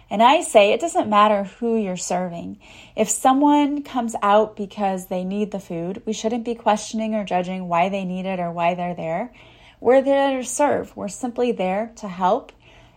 And 0.10 0.22
I 0.22 0.42
say 0.42 0.74
it 0.74 0.82
doesn't 0.82 1.10
matter 1.10 1.46
who 1.46 1.76
you're 1.76 1.98
serving. 1.98 2.60
If 2.96 3.10
someone 3.10 3.82
comes 3.82 4.16
out 4.22 4.56
because 4.56 5.08
they 5.08 5.24
need 5.24 5.52
the 5.52 5.60
food, 5.60 6.04
we 6.06 6.14
shouldn't 6.14 6.46
be 6.46 6.54
questioning 6.54 7.16
or 7.16 7.24
judging 7.24 7.68
why 7.68 7.90
they 7.90 8.04
need 8.04 8.26
it 8.26 8.40
or 8.40 8.52
why 8.52 8.76
they're 8.76 8.94
there. 8.94 9.34
We're 9.80 10.02
there 10.02 10.38
to 10.38 10.46
serve. 10.46 10.96
We're 10.96 11.08
simply 11.08 11.52
there 11.52 11.92
to 11.96 12.08
help 12.08 12.52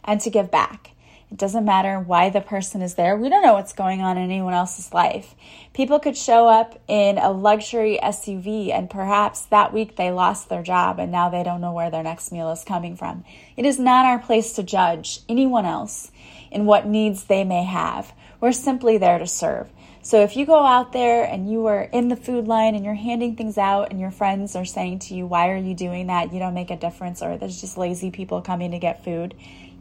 and 0.04 0.20
to 0.22 0.30
give 0.30 0.50
back. 0.50 0.90
It 1.30 1.38
doesn't 1.38 1.64
matter 1.64 1.98
why 1.98 2.30
the 2.30 2.40
person 2.40 2.82
is 2.82 2.94
there. 2.94 3.16
We 3.16 3.28
don't 3.28 3.42
know 3.42 3.54
what's 3.54 3.72
going 3.72 4.00
on 4.00 4.16
in 4.16 4.24
anyone 4.30 4.54
else's 4.54 4.94
life. 4.94 5.34
People 5.74 5.98
could 5.98 6.16
show 6.16 6.46
up 6.46 6.80
in 6.86 7.18
a 7.18 7.32
luxury 7.32 7.98
SUV 8.00 8.72
and 8.72 8.88
perhaps 8.88 9.42
that 9.46 9.72
week 9.72 9.96
they 9.96 10.12
lost 10.12 10.48
their 10.48 10.62
job 10.62 11.00
and 11.00 11.10
now 11.10 11.28
they 11.28 11.42
don't 11.42 11.60
know 11.60 11.72
where 11.72 11.90
their 11.90 12.04
next 12.04 12.30
meal 12.30 12.52
is 12.52 12.62
coming 12.62 12.96
from. 12.96 13.24
It 13.56 13.66
is 13.66 13.78
not 13.78 14.06
our 14.06 14.20
place 14.20 14.52
to 14.52 14.62
judge 14.62 15.20
anyone 15.28 15.66
else 15.66 16.12
in 16.52 16.64
what 16.64 16.86
needs 16.86 17.24
they 17.24 17.42
may 17.42 17.64
have. 17.64 18.12
We're 18.40 18.52
simply 18.52 18.96
there 18.96 19.18
to 19.18 19.26
serve. 19.26 19.68
So 20.02 20.22
if 20.22 20.36
you 20.36 20.46
go 20.46 20.64
out 20.64 20.92
there 20.92 21.24
and 21.24 21.50
you 21.50 21.66
are 21.66 21.82
in 21.82 22.06
the 22.06 22.14
food 22.14 22.46
line 22.46 22.76
and 22.76 22.84
you're 22.84 22.94
handing 22.94 23.34
things 23.34 23.58
out 23.58 23.90
and 23.90 23.98
your 23.98 24.12
friends 24.12 24.54
are 24.54 24.64
saying 24.64 25.00
to 25.00 25.14
you, 25.16 25.26
why 25.26 25.50
are 25.50 25.56
you 25.56 25.74
doing 25.74 26.06
that? 26.06 26.32
You 26.32 26.38
don't 26.38 26.54
make 26.54 26.70
a 26.70 26.76
difference 26.76 27.22
or 27.22 27.36
there's 27.36 27.60
just 27.60 27.76
lazy 27.76 28.12
people 28.12 28.40
coming 28.40 28.70
to 28.70 28.78
get 28.78 29.02
food 29.02 29.34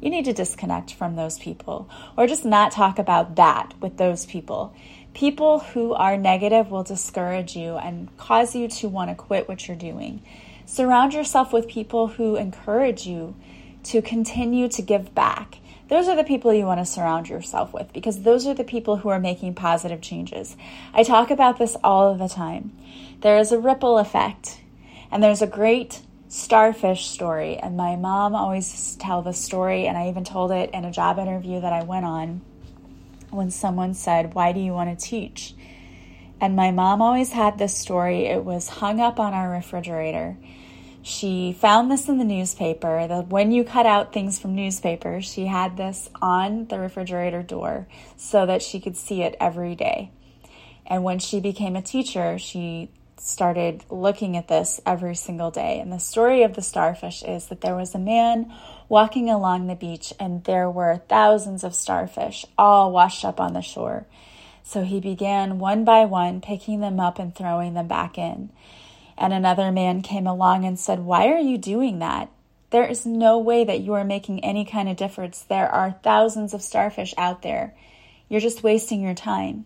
you 0.05 0.11
need 0.11 0.25
to 0.25 0.33
disconnect 0.33 0.93
from 0.93 1.15
those 1.15 1.39
people 1.39 1.89
or 2.15 2.27
just 2.27 2.45
not 2.45 2.71
talk 2.71 2.99
about 2.99 3.37
that 3.37 3.73
with 3.81 3.97
those 3.97 4.27
people. 4.27 4.71
People 5.15 5.59
who 5.59 5.93
are 5.93 6.15
negative 6.15 6.69
will 6.69 6.83
discourage 6.83 7.55
you 7.55 7.77
and 7.77 8.15
cause 8.15 8.55
you 8.55 8.67
to 8.67 8.87
want 8.87 9.09
to 9.09 9.15
quit 9.15 9.49
what 9.49 9.67
you're 9.67 9.75
doing. 9.75 10.21
Surround 10.67 11.15
yourself 11.15 11.51
with 11.51 11.67
people 11.67 12.05
who 12.05 12.35
encourage 12.35 13.07
you 13.07 13.35
to 13.85 13.99
continue 14.03 14.67
to 14.67 14.83
give 14.83 15.15
back. 15.15 15.57
Those 15.87 16.07
are 16.07 16.15
the 16.15 16.23
people 16.23 16.53
you 16.53 16.65
want 16.65 16.81
to 16.81 16.85
surround 16.85 17.27
yourself 17.27 17.73
with 17.73 17.91
because 17.91 18.21
those 18.21 18.45
are 18.45 18.53
the 18.53 18.63
people 18.63 18.97
who 18.97 19.09
are 19.09 19.19
making 19.19 19.55
positive 19.55 20.01
changes. 20.01 20.55
I 20.93 21.01
talk 21.01 21.31
about 21.31 21.57
this 21.57 21.75
all 21.83 22.11
of 22.11 22.19
the 22.19 22.29
time. 22.29 22.77
There 23.21 23.39
is 23.39 23.51
a 23.51 23.57
ripple 23.57 23.97
effect, 23.97 24.61
and 25.09 25.23
there's 25.23 25.41
a 25.41 25.47
great 25.47 26.01
starfish 26.35 27.07
story. 27.07 27.57
And 27.57 27.77
my 27.77 27.95
mom 27.95 28.35
always 28.35 28.95
tell 28.97 29.21
the 29.21 29.33
story, 29.33 29.87
and 29.87 29.97
I 29.97 30.09
even 30.09 30.25
told 30.25 30.51
it 30.51 30.69
in 30.73 30.83
a 30.83 30.91
job 30.91 31.17
interview 31.17 31.61
that 31.61 31.71
I 31.71 31.83
went 31.83 32.05
on 32.05 32.41
when 33.29 33.49
someone 33.49 33.93
said, 33.93 34.33
Why 34.33 34.51
do 34.51 34.59
you 34.59 34.73
want 34.73 34.97
to 34.97 35.05
teach? 35.05 35.55
And 36.41 36.55
my 36.55 36.71
mom 36.71 37.01
always 37.01 37.31
had 37.31 37.57
this 37.57 37.77
story. 37.77 38.25
It 38.25 38.43
was 38.43 38.67
hung 38.67 38.99
up 38.99 39.17
on 39.17 39.33
our 39.33 39.49
refrigerator. 39.49 40.37
She 41.01 41.53
found 41.53 41.89
this 41.89 42.09
in 42.09 42.17
the 42.17 42.25
newspaper. 42.25 43.07
That 43.07 43.29
when 43.29 43.53
you 43.53 43.63
cut 43.63 43.85
out 43.85 44.11
things 44.11 44.37
from 44.37 44.55
newspapers, 44.55 45.23
she 45.23 45.45
had 45.45 45.77
this 45.77 46.09
on 46.21 46.67
the 46.67 46.79
refrigerator 46.79 47.43
door 47.43 47.87
so 48.17 48.45
that 48.45 48.61
she 48.61 48.81
could 48.81 48.97
see 48.97 49.21
it 49.21 49.37
every 49.39 49.75
day. 49.75 50.11
And 50.85 51.03
when 51.03 51.19
she 51.19 51.39
became 51.39 51.77
a 51.77 51.81
teacher, 51.81 52.37
she 52.37 52.89
started 53.17 53.83
looking 53.89 54.37
at 54.37 54.47
this 54.47 54.81
every 54.85 55.15
single 55.15 55.51
day. 55.51 55.79
And 55.79 55.91
the 55.91 55.99
story 55.99 56.43
of 56.43 56.53
the 56.53 56.61
starfish 56.61 57.23
is 57.23 57.47
that 57.47 57.61
there 57.61 57.75
was 57.75 57.95
a 57.95 57.99
man 57.99 58.53
walking 58.89 59.29
along 59.29 59.67
the 59.67 59.75
beach 59.75 60.13
and 60.19 60.43
there 60.43 60.69
were 60.69 61.01
thousands 61.09 61.63
of 61.63 61.75
starfish 61.75 62.45
all 62.57 62.91
washed 62.91 63.25
up 63.25 63.39
on 63.39 63.53
the 63.53 63.61
shore. 63.61 64.05
So 64.63 64.83
he 64.83 64.99
began 64.99 65.59
one 65.59 65.85
by 65.85 66.05
one 66.05 66.41
picking 66.41 66.79
them 66.79 66.99
up 66.99 67.19
and 67.19 67.33
throwing 67.33 67.73
them 67.73 67.87
back 67.87 68.17
in. 68.17 68.49
And 69.17 69.31
another 69.31 69.71
man 69.71 70.01
came 70.01 70.27
along 70.27 70.65
and 70.65 70.79
said, 70.79 70.99
Why 70.99 71.27
are 71.27 71.39
you 71.39 71.57
doing 71.57 71.99
that? 71.99 72.29
There 72.71 72.85
is 72.85 73.05
no 73.05 73.37
way 73.37 73.63
that 73.63 73.81
you 73.81 73.93
are 73.93 74.03
making 74.03 74.43
any 74.43 74.65
kind 74.65 74.89
of 74.89 74.97
difference. 74.97 75.41
There 75.41 75.69
are 75.69 75.99
thousands 76.03 76.53
of 76.53 76.61
starfish 76.61 77.13
out 77.17 77.41
there. 77.41 77.73
You're 78.27 78.41
just 78.41 78.63
wasting 78.63 79.01
your 79.01 79.13
time. 79.13 79.65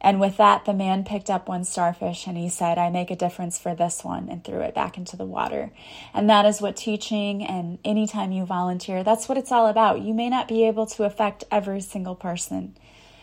And 0.00 0.20
with 0.20 0.36
that, 0.36 0.64
the 0.64 0.74
man 0.74 1.04
picked 1.04 1.30
up 1.30 1.48
one 1.48 1.64
starfish 1.64 2.26
and 2.26 2.36
he 2.36 2.48
said, 2.48 2.78
I 2.78 2.90
make 2.90 3.10
a 3.10 3.16
difference 3.16 3.58
for 3.58 3.74
this 3.74 4.04
one, 4.04 4.28
and 4.28 4.44
threw 4.44 4.60
it 4.60 4.74
back 4.74 4.98
into 4.98 5.16
the 5.16 5.24
water. 5.24 5.72
And 6.12 6.28
that 6.30 6.44
is 6.44 6.60
what 6.60 6.76
teaching 6.76 7.42
and 7.42 7.78
anytime 7.84 8.30
you 8.30 8.44
volunteer, 8.44 9.02
that's 9.02 9.28
what 9.28 9.38
it's 9.38 9.50
all 9.50 9.66
about. 9.66 10.02
You 10.02 10.14
may 10.14 10.28
not 10.28 10.48
be 10.48 10.66
able 10.66 10.86
to 10.86 11.04
affect 11.04 11.44
every 11.50 11.80
single 11.80 12.14
person, 12.14 12.76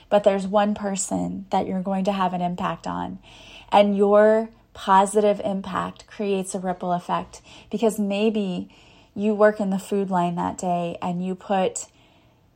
but 0.10 0.24
there's 0.24 0.48
one 0.48 0.74
person 0.76 1.46
that 1.52 1.68
you're 1.68 1.82
going 1.82 2.06
to 2.06 2.12
have 2.12 2.34
an 2.34 2.42
impact 2.42 2.88
on. 2.88 3.20
And 3.72 3.96
your 3.96 4.50
positive 4.74 5.40
impact 5.44 6.08
creates 6.08 6.56
a 6.56 6.60
ripple 6.60 6.92
effect 6.92 7.42
because 7.70 8.00
maybe 8.00 8.70
you 9.16 9.36
work 9.36 9.60
in 9.60 9.70
the 9.70 9.78
food 9.80 10.10
line 10.10 10.36
that 10.36 10.58
day 10.58 10.98
and 11.02 11.24
you 11.24 11.36
put 11.36 11.86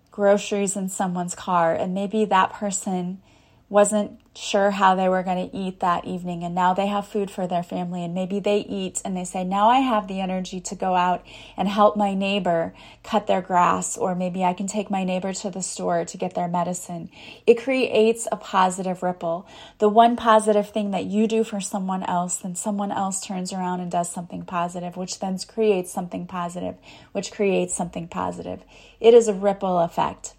groceries 0.10 0.76
in 0.76 0.90
someone's 0.90 1.36
car, 1.36 1.76
and 1.76 1.94
maybe 1.94 2.26
that 2.26 2.52
person 2.52 3.22
wasn't 3.70 4.20
sure 4.34 4.72
how 4.72 4.96
they 4.96 5.10
were 5.10 5.24
going 5.24 5.50
to 5.50 5.58
eat 5.58 5.80
that 5.80 6.06
evening 6.06 6.44
and 6.44 6.54
now 6.54 6.74
they 6.74 6.88
have 6.88 7.08
food 7.08 7.30
for 7.30 7.48
their 7.48 7.64
family 7.64 8.04
and 8.04 8.14
maybe 8.14 8.40
they 8.40 8.60
eat 8.60 9.02
and 9.04 9.18
they 9.18 9.24
say 9.24 9.44
now 9.44 9.68
I 9.68 9.80
have 9.80 10.08
the 10.08 10.22
energy 10.22 10.62
to 10.62 10.76
go 10.76 10.96
out 10.96 11.26
and 11.58 11.68
help 11.68 11.98
my 11.98 12.14
neighbor 12.14 12.74
cut 13.04 13.28
their 13.28 13.42
grass 13.42 13.98
or 13.98 14.16
maybe 14.16 14.44
I 14.44 14.54
can 14.54 14.68
take 14.68 14.90
my 14.90 15.04
neighbor 15.04 15.34
to 15.34 15.50
the 15.50 15.62
store 15.62 16.06
to 16.06 16.18
get 16.18 16.36
their 16.36 16.48
medicine. 16.48 17.10
It 17.46 17.56
creates 17.56 18.28
a 18.32 18.38
positive 18.38 19.04
ripple. 19.04 19.48
The 19.80 19.90
one 19.90 20.16
positive 20.16 20.70
thing 20.70 20.92
that 20.92 21.06
you 21.06 21.28
do 21.28 21.44
for 21.44 21.60
someone 21.60 22.04
else 22.04 22.38
then 22.38 22.56
someone 22.56 22.92
else 22.92 23.20
turns 23.20 23.52
around 23.52 23.82
and 23.82 23.92
does 23.92 24.10
something 24.10 24.46
positive 24.46 24.96
which 24.96 25.20
then 25.20 25.38
creates 25.40 25.92
something 25.92 26.26
positive 26.26 26.76
which 27.12 27.32
creates 27.32 27.74
something 27.74 28.08
positive. 28.08 28.62
It 29.02 29.14
is 29.14 29.28
a 29.28 29.34
ripple 29.34 29.80
effect. 29.80 30.36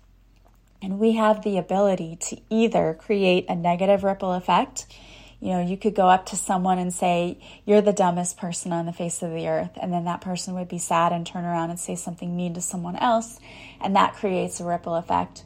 And 0.81 0.99
we 0.99 1.13
have 1.13 1.43
the 1.43 1.59
ability 1.59 2.17
to 2.29 2.41
either 2.51 2.95
create 2.95 3.47
a 3.49 3.57
negative 3.57 4.05
ripple 4.05 4.33
effect. 4.33 4.87
You 5.41 5.51
know, 5.51 5.61
you 5.61 5.77
could 5.77 5.95
go 5.95 6.09
up 6.09 6.27
to 6.27 6.37
someone 6.37 6.79
and 6.79 6.93
say, 6.93 7.39
You're 7.65 7.81
the 7.81 7.93
dumbest 7.93 8.37
person 8.37 8.73
on 8.73 8.87
the 8.87 8.93
face 8.93 9.23
of 9.23 9.31
the 9.31 9.49
earth. 9.49 9.71
And 9.81 9.93
then 9.93 10.05
that 10.05 10.21
person 10.21 10.55
would 10.55 10.69
be 10.69 10.79
sad 10.79 11.13
and 11.13 11.27
turn 11.27 11.45
around 11.45 11.71
and 11.71 11.79
say 11.79 11.97
something 11.97 12.37
mean 12.37 12.55
to 12.55 12.61
someone 12.61 12.97
else. 12.97 13.39
And 13.81 13.95
that 13.97 14.15
creates 14.15 14.61
a 14.61 14.65
ripple 14.65 14.95
effect. 14.95 15.45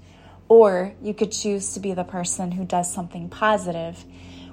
Or 0.48 0.92
you 1.02 1.14
could 1.14 1.32
choose 1.32 1.72
to 1.74 1.80
be 1.80 1.94
the 1.94 2.04
person 2.04 2.52
who 2.52 2.64
does 2.64 2.92
something 2.92 3.30
positive, 3.30 4.04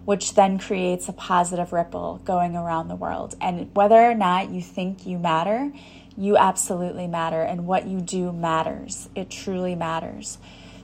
which 0.06 0.34
then 0.34 0.60
creates 0.60 1.10
a 1.10 1.14
positive 1.14 1.74
ripple 1.74 2.22
going 2.24 2.56
around 2.56 2.88
the 2.88 2.96
world. 2.96 3.36
And 3.42 3.70
whether 3.76 3.98
or 3.98 4.16
not 4.16 4.50
you 4.50 4.62
think 4.62 5.06
you 5.06 5.20
matter, 5.20 5.74
you 6.18 6.38
absolutely 6.38 7.08
matter. 7.08 7.42
And 7.42 7.68
what 7.68 7.86
you 7.86 8.00
do 8.00 8.32
matters. 8.32 9.10
It 9.14 9.30
truly 9.30 9.76
matters. 9.76 10.38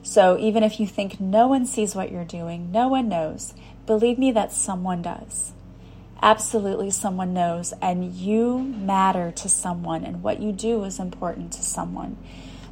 So 0.06 0.38
even 0.38 0.62
if 0.62 0.78
you 0.78 0.86
think 0.86 1.18
no 1.18 1.48
one 1.48 1.66
sees 1.66 1.96
what 1.96 2.12
you're 2.12 2.24
doing, 2.24 2.70
no 2.70 2.86
one 2.86 3.08
knows, 3.08 3.54
believe 3.86 4.20
me 4.20 4.30
that 4.30 4.52
someone 4.52 5.02
does. 5.02 5.52
Absolutely, 6.22 6.92
someone 6.92 7.34
knows, 7.34 7.74
and 7.82 8.14
you 8.14 8.60
matter 8.60 9.32
to 9.32 9.48
someone, 9.48 10.04
and 10.04 10.22
what 10.22 10.40
you 10.40 10.52
do 10.52 10.84
is 10.84 11.00
important 11.00 11.52
to 11.54 11.62
someone. 11.64 12.16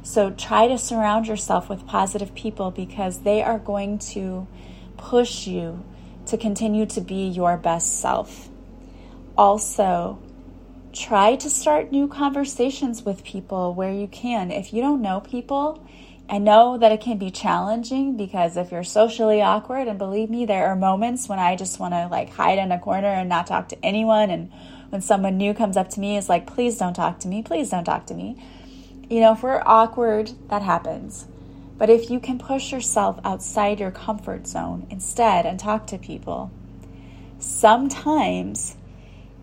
So 0.01 0.31
try 0.31 0.69
to 0.69 0.77
surround 0.77 1.27
yourself 1.27 1.67
with 1.67 1.85
positive 1.85 2.33
people 2.35 2.71
because 2.71 3.19
they 3.19 3.43
are 3.43 3.59
going 3.59 3.99
to 4.13 4.47
push 4.95 5.45
you 5.45 5.83
to 6.27 6.37
continue 6.37 6.85
to 6.85 7.01
be 7.01 7.27
your 7.27 7.57
best 7.57 7.99
self. 7.99 8.47
Also, 9.37 10.19
try 10.93 11.35
to 11.35 11.49
start 11.49 11.91
new 11.91 12.07
conversations 12.07 13.03
with 13.03 13.25
people 13.25 13.73
where 13.73 13.91
you 13.91 14.07
can. 14.07 14.51
If 14.51 14.71
you 14.71 14.81
don't 14.81 15.01
know 15.01 15.19
people, 15.19 15.85
I 16.27 16.39
know 16.39 16.77
that 16.79 16.91
it 16.91 17.01
can 17.01 17.19
be 17.19 17.29
challenging 17.29 18.17
because 18.17 18.57
if 18.57 18.71
you're 18.71 18.83
socially 18.83 19.41
awkward, 19.41 19.87
and 19.87 19.99
believe 19.99 20.29
me, 20.29 20.45
there 20.45 20.65
are 20.65 20.75
moments 20.75 21.29
when 21.29 21.37
I 21.37 21.55
just 21.55 21.79
want 21.79 21.93
to 21.93 22.07
like 22.07 22.31
hide 22.31 22.57
in 22.57 22.71
a 22.71 22.79
corner 22.79 23.07
and 23.07 23.29
not 23.29 23.45
talk 23.45 23.69
to 23.69 23.85
anyone. 23.85 24.31
And 24.31 24.51
when 24.89 25.01
someone 25.01 25.37
new 25.37 25.53
comes 25.53 25.77
up 25.77 25.89
to 25.91 25.99
me, 25.99 26.17
is 26.17 26.27
like, 26.27 26.47
please 26.47 26.77
don't 26.77 26.95
talk 26.95 27.19
to 27.19 27.27
me, 27.27 27.43
please 27.43 27.69
don't 27.69 27.83
talk 27.83 28.07
to 28.07 28.15
me. 28.15 28.43
You 29.07 29.19
know, 29.19 29.33
if 29.33 29.43
we're 29.43 29.61
awkward, 29.65 30.31
that 30.49 30.63
happens. 30.63 31.27
But 31.77 31.91
if 31.91 32.09
you 32.09 32.19
can 32.19 32.39
push 32.39 32.71
yourself 32.71 33.19
outside 33.23 33.79
your 33.79 33.91
comfort 33.91 34.47
zone 34.47 34.87
instead 34.89 35.45
and 35.45 35.59
talk 35.59 35.85
to 35.87 35.97
people, 35.99 36.49
sometimes 37.37 38.77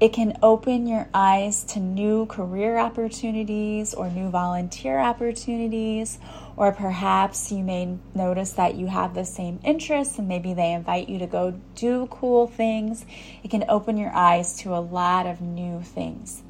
it 0.00 0.12
can 0.12 0.36
open 0.42 0.88
your 0.88 1.08
eyes 1.14 1.62
to 1.62 1.78
new 1.78 2.26
career 2.26 2.76
opportunities 2.76 3.94
or 3.94 4.10
new 4.10 4.30
volunteer 4.30 4.98
opportunities, 4.98 6.18
or 6.56 6.72
perhaps 6.72 7.50
you 7.50 7.62
may 7.62 7.98
notice 8.14 8.52
that 8.52 8.74
you 8.74 8.86
have 8.86 9.14
the 9.14 9.24
same 9.24 9.60
interests 9.64 10.18
and 10.18 10.28
maybe 10.28 10.54
they 10.54 10.72
invite 10.72 11.08
you 11.08 11.18
to 11.18 11.26
go 11.26 11.60
do 11.74 12.06
cool 12.10 12.46
things. 12.46 13.04
It 13.42 13.50
can 13.50 13.64
open 13.68 13.96
your 13.96 14.14
eyes 14.14 14.56
to 14.58 14.74
a 14.74 14.80
lot 14.80 15.26
of 15.26 15.40
new 15.40 15.80
things. 15.82 16.42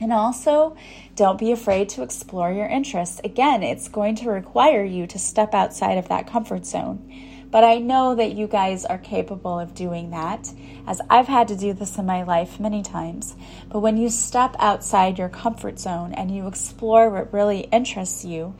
And 0.00 0.12
also, 0.12 0.76
don't 1.16 1.38
be 1.38 1.50
afraid 1.50 1.88
to 1.90 2.02
explore 2.02 2.52
your 2.52 2.68
interests. 2.68 3.20
Again, 3.24 3.62
it's 3.64 3.88
going 3.88 4.14
to 4.16 4.30
require 4.30 4.84
you 4.84 5.06
to 5.08 5.18
step 5.18 5.54
outside 5.54 5.98
of 5.98 6.08
that 6.08 6.28
comfort 6.28 6.66
zone. 6.66 7.12
But 7.50 7.64
I 7.64 7.78
know 7.78 8.14
that 8.14 8.34
you 8.34 8.46
guys 8.46 8.84
are 8.84 8.98
capable 8.98 9.58
of 9.58 9.74
doing 9.74 10.10
that, 10.10 10.52
as 10.86 11.00
I've 11.08 11.28
had 11.28 11.48
to 11.48 11.56
do 11.56 11.72
this 11.72 11.96
in 11.96 12.04
my 12.04 12.22
life 12.22 12.60
many 12.60 12.82
times. 12.82 13.34
But 13.70 13.80
when 13.80 13.96
you 13.96 14.10
step 14.10 14.54
outside 14.58 15.18
your 15.18 15.30
comfort 15.30 15.80
zone 15.80 16.12
and 16.12 16.30
you 16.30 16.46
explore 16.46 17.08
what 17.08 17.32
really 17.32 17.60
interests 17.72 18.24
you, 18.24 18.54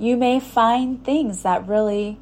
you 0.00 0.16
may 0.16 0.40
find 0.40 1.04
things 1.04 1.42
that 1.42 1.68
really 1.68 2.18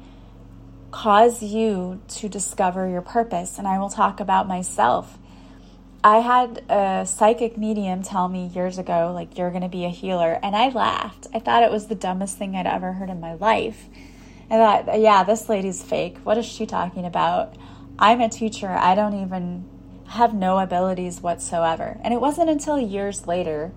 cause 0.91 1.41
you 1.41 2.01
to 2.09 2.27
discover 2.27 2.89
your 2.89 3.01
purpose. 3.01 3.57
And 3.57 3.67
I 3.67 3.79
will 3.79 3.89
talk 3.89 4.19
about 4.19 4.47
myself. 4.47 5.17
I 6.03 6.17
had 6.17 6.63
a 6.69 7.05
psychic 7.05 7.57
medium 7.57 8.03
tell 8.03 8.27
me 8.27 8.47
years 8.47 8.77
ago, 8.77 9.11
like, 9.13 9.37
you're 9.37 9.49
going 9.49 9.63
to 9.63 9.69
be 9.69 9.85
a 9.85 9.89
healer. 9.89 10.39
And 10.43 10.55
I 10.55 10.69
laughed. 10.69 11.27
I 11.33 11.39
thought 11.39 11.63
it 11.63 11.71
was 11.71 11.87
the 11.87 11.95
dumbest 11.95 12.37
thing 12.37 12.55
I'd 12.55 12.67
ever 12.67 12.93
heard 12.93 13.09
in 13.09 13.19
my 13.19 13.35
life. 13.35 13.85
I 14.49 14.55
thought, 14.55 14.99
yeah, 14.99 15.23
this 15.23 15.47
lady's 15.47 15.83
fake. 15.83 16.17
What 16.23 16.37
is 16.37 16.45
she 16.45 16.65
talking 16.65 17.05
about? 17.05 17.55
I'm 17.97 18.19
a 18.19 18.29
teacher. 18.29 18.69
I 18.69 18.95
don't 18.95 19.21
even 19.21 19.69
have 20.07 20.33
no 20.33 20.57
abilities 20.57 21.21
whatsoever. 21.21 21.97
And 22.03 22.13
it 22.13 22.19
wasn't 22.19 22.49
until 22.49 22.79
years 22.79 23.27
later 23.27 23.71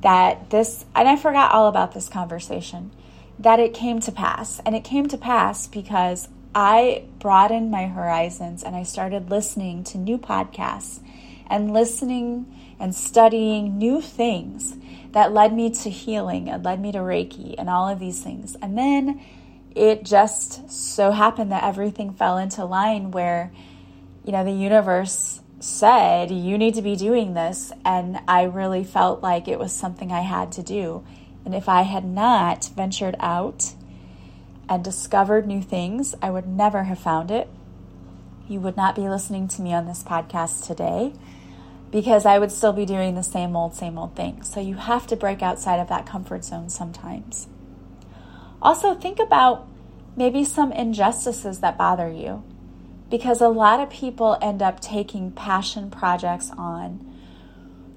that 0.00 0.50
this, 0.50 0.86
and 0.94 1.06
I 1.06 1.16
forgot 1.16 1.52
all 1.52 1.68
about 1.68 1.92
this 1.92 2.08
conversation, 2.08 2.90
that 3.38 3.60
it 3.60 3.74
came 3.74 4.00
to 4.00 4.12
pass. 4.12 4.60
And 4.60 4.74
it 4.74 4.84
came 4.84 5.08
to 5.08 5.16
pass 5.16 5.66
because 5.66 6.28
I 6.54 7.04
broadened 7.18 7.70
my 7.70 7.86
horizons 7.86 8.62
and 8.62 8.74
I 8.74 8.82
started 8.82 9.30
listening 9.30 9.84
to 9.84 9.98
new 9.98 10.18
podcasts 10.18 11.00
and 11.48 11.72
listening 11.72 12.46
and 12.80 12.94
studying 12.94 13.78
new 13.78 14.00
things 14.00 14.76
that 15.12 15.32
led 15.32 15.52
me 15.52 15.70
to 15.70 15.90
healing 15.90 16.48
and 16.48 16.64
led 16.64 16.80
me 16.80 16.92
to 16.92 16.98
Reiki 16.98 17.54
and 17.58 17.68
all 17.68 17.88
of 17.88 17.98
these 17.98 18.22
things. 18.22 18.56
And 18.60 18.76
then 18.76 19.20
it 19.74 20.04
just 20.04 20.70
so 20.70 21.12
happened 21.12 21.52
that 21.52 21.64
everything 21.64 22.12
fell 22.12 22.38
into 22.38 22.64
line 22.64 23.10
where, 23.10 23.52
you 24.24 24.32
know, 24.32 24.44
the 24.44 24.52
universe 24.52 25.40
said, 25.60 26.30
You 26.30 26.58
need 26.58 26.74
to 26.74 26.82
be 26.82 26.96
doing 26.96 27.34
this. 27.34 27.72
And 27.84 28.20
I 28.28 28.44
really 28.44 28.84
felt 28.84 29.22
like 29.22 29.48
it 29.48 29.58
was 29.58 29.72
something 29.72 30.12
I 30.12 30.20
had 30.20 30.52
to 30.52 30.62
do. 30.62 31.04
And 31.44 31.54
if 31.54 31.68
I 31.68 31.82
had 31.82 32.04
not 32.04 32.70
ventured 32.76 33.16
out 33.20 33.74
and 34.68 34.84
discovered 34.84 35.46
new 35.46 35.62
things, 35.62 36.14
I 36.20 36.30
would 36.30 36.46
never 36.46 36.84
have 36.84 36.98
found 36.98 37.30
it. 37.30 37.48
You 38.48 38.60
would 38.60 38.76
not 38.76 38.94
be 38.94 39.08
listening 39.08 39.48
to 39.48 39.62
me 39.62 39.72
on 39.72 39.86
this 39.86 40.02
podcast 40.02 40.66
today 40.66 41.12
because 41.90 42.26
I 42.26 42.38
would 42.38 42.52
still 42.52 42.72
be 42.72 42.84
doing 42.84 43.14
the 43.14 43.22
same 43.22 43.56
old, 43.56 43.74
same 43.74 43.98
old 43.98 44.14
thing. 44.14 44.42
So 44.42 44.60
you 44.60 44.74
have 44.74 45.06
to 45.08 45.16
break 45.16 45.42
outside 45.42 45.80
of 45.80 45.88
that 45.88 46.06
comfort 46.06 46.44
zone 46.44 46.68
sometimes. 46.68 47.46
Also, 48.60 48.94
think 48.94 49.18
about 49.18 49.66
maybe 50.16 50.44
some 50.44 50.72
injustices 50.72 51.60
that 51.60 51.78
bother 51.78 52.10
you 52.10 52.42
because 53.10 53.40
a 53.40 53.48
lot 53.48 53.80
of 53.80 53.88
people 53.88 54.36
end 54.42 54.60
up 54.62 54.80
taking 54.80 55.30
passion 55.30 55.90
projects 55.90 56.50
on 56.58 57.04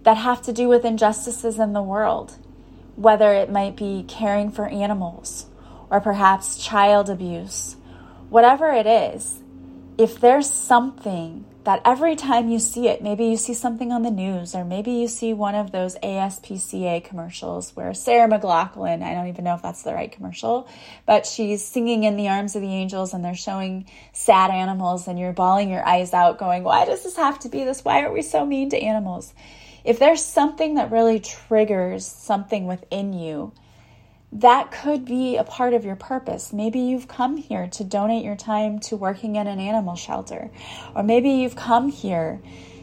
that 0.03 0.17
have 0.17 0.41
to 0.43 0.53
do 0.53 0.67
with 0.67 0.85
injustices 0.85 1.59
in 1.59 1.73
the 1.73 1.81
world, 1.81 2.37
whether 2.95 3.33
it 3.33 3.51
might 3.51 3.75
be 3.75 4.05
caring 4.07 4.51
for 4.51 4.67
animals 4.67 5.45
or 5.89 5.99
perhaps 5.99 6.57
child 6.57 7.09
abuse, 7.09 7.75
whatever 8.29 8.71
it 8.71 8.87
is. 8.87 9.39
If 9.97 10.19
there's 10.19 10.49
something 10.49 11.45
that 11.63 11.81
every 11.85 12.15
time 12.15 12.49
you 12.49 12.57
see 12.57 12.87
it, 12.87 13.03
maybe 13.03 13.25
you 13.25 13.37
see 13.37 13.53
something 13.53 13.91
on 13.91 14.01
the 14.01 14.09
news, 14.09 14.55
or 14.55 14.65
maybe 14.65 14.91
you 14.91 15.07
see 15.07 15.31
one 15.31 15.53
of 15.53 15.71
those 15.71 15.95
ASPCA 15.97 17.03
commercials 17.03 17.75
where 17.75 17.93
Sarah 17.93 18.27
McLachlan, 18.27 19.03
I 19.03 19.13
don't 19.13 19.27
even 19.27 19.43
know 19.43 19.53
if 19.53 19.61
that's 19.61 19.83
the 19.83 19.93
right 19.93 20.11
commercial, 20.11 20.67
but 21.05 21.27
she's 21.27 21.63
singing 21.63 22.03
in 22.03 22.17
the 22.17 22.29
arms 22.29 22.55
of 22.55 22.63
the 22.63 22.73
angels 22.73 23.13
and 23.13 23.23
they're 23.23 23.35
showing 23.35 23.85
sad 24.11 24.49
animals, 24.49 25.07
and 25.07 25.19
you're 25.19 25.33
bawling 25.33 25.69
your 25.69 25.87
eyes 25.87 26.13
out, 26.13 26.39
going, 26.39 26.63
Why 26.63 26.85
does 26.85 27.03
this 27.03 27.17
have 27.17 27.37
to 27.39 27.49
be 27.49 27.63
this? 27.63 27.85
Why 27.85 28.01
are 28.01 28.11
we 28.11 28.23
so 28.23 28.43
mean 28.43 28.71
to 28.71 28.81
animals? 28.81 29.31
If 29.83 29.99
there's 29.99 30.23
something 30.23 30.75
that 30.75 30.91
really 30.91 31.19
triggers 31.19 32.05
something 32.05 32.67
within 32.67 33.13
you, 33.13 33.53
that 34.33 34.71
could 34.71 35.05
be 35.05 35.37
a 35.37 35.43
part 35.43 35.73
of 35.73 35.83
your 35.83 35.95
purpose. 35.95 36.53
Maybe 36.53 36.79
you've 36.79 37.07
come 37.07 37.37
here 37.37 37.67
to 37.67 37.83
donate 37.83 38.23
your 38.23 38.35
time 38.37 38.79
to 38.81 38.95
working 38.95 39.35
in 39.35 39.47
an 39.47 39.59
animal 39.59 39.95
shelter, 39.95 40.49
or 40.95 41.03
maybe 41.03 41.31
you've 41.31 41.55
come 41.55 41.89
here 41.89 42.41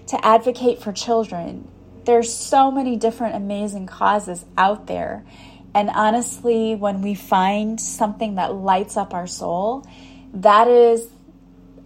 to 0.09 0.27
advocate 0.27 0.83
for 0.83 0.93
children. 0.93 1.69
There's 2.05 2.33
so 2.33 2.71
many 2.71 2.97
different 2.97 3.37
amazing 3.37 3.87
causes 3.87 4.45
out 4.57 4.87
there. 4.87 5.25
And 5.75 5.91
honestly, 5.91 6.75
when 6.75 7.03
we 7.03 7.15
find 7.15 7.81
something 7.81 8.35
that 8.37 8.55
lights 8.55 8.97
up 8.97 9.15
our 9.15 9.27
soul, 9.27 9.87
that 10.35 10.69
is 10.69 11.09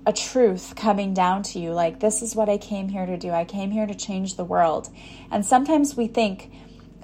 a 0.04 0.12
truth 0.12 0.74
coming 0.76 1.14
down 1.14 1.42
to 1.42 1.58
you. 1.58 1.72
Like, 1.72 2.00
this 2.00 2.22
is 2.22 2.34
what 2.34 2.48
I 2.48 2.58
came 2.58 2.88
here 2.88 3.06
to 3.06 3.16
do. 3.16 3.30
I 3.30 3.44
came 3.44 3.70
here 3.70 3.86
to 3.86 3.94
change 3.94 4.36
the 4.36 4.44
world. 4.44 4.88
And 5.30 5.46
sometimes 5.46 5.96
we 5.96 6.08
think 6.08 6.50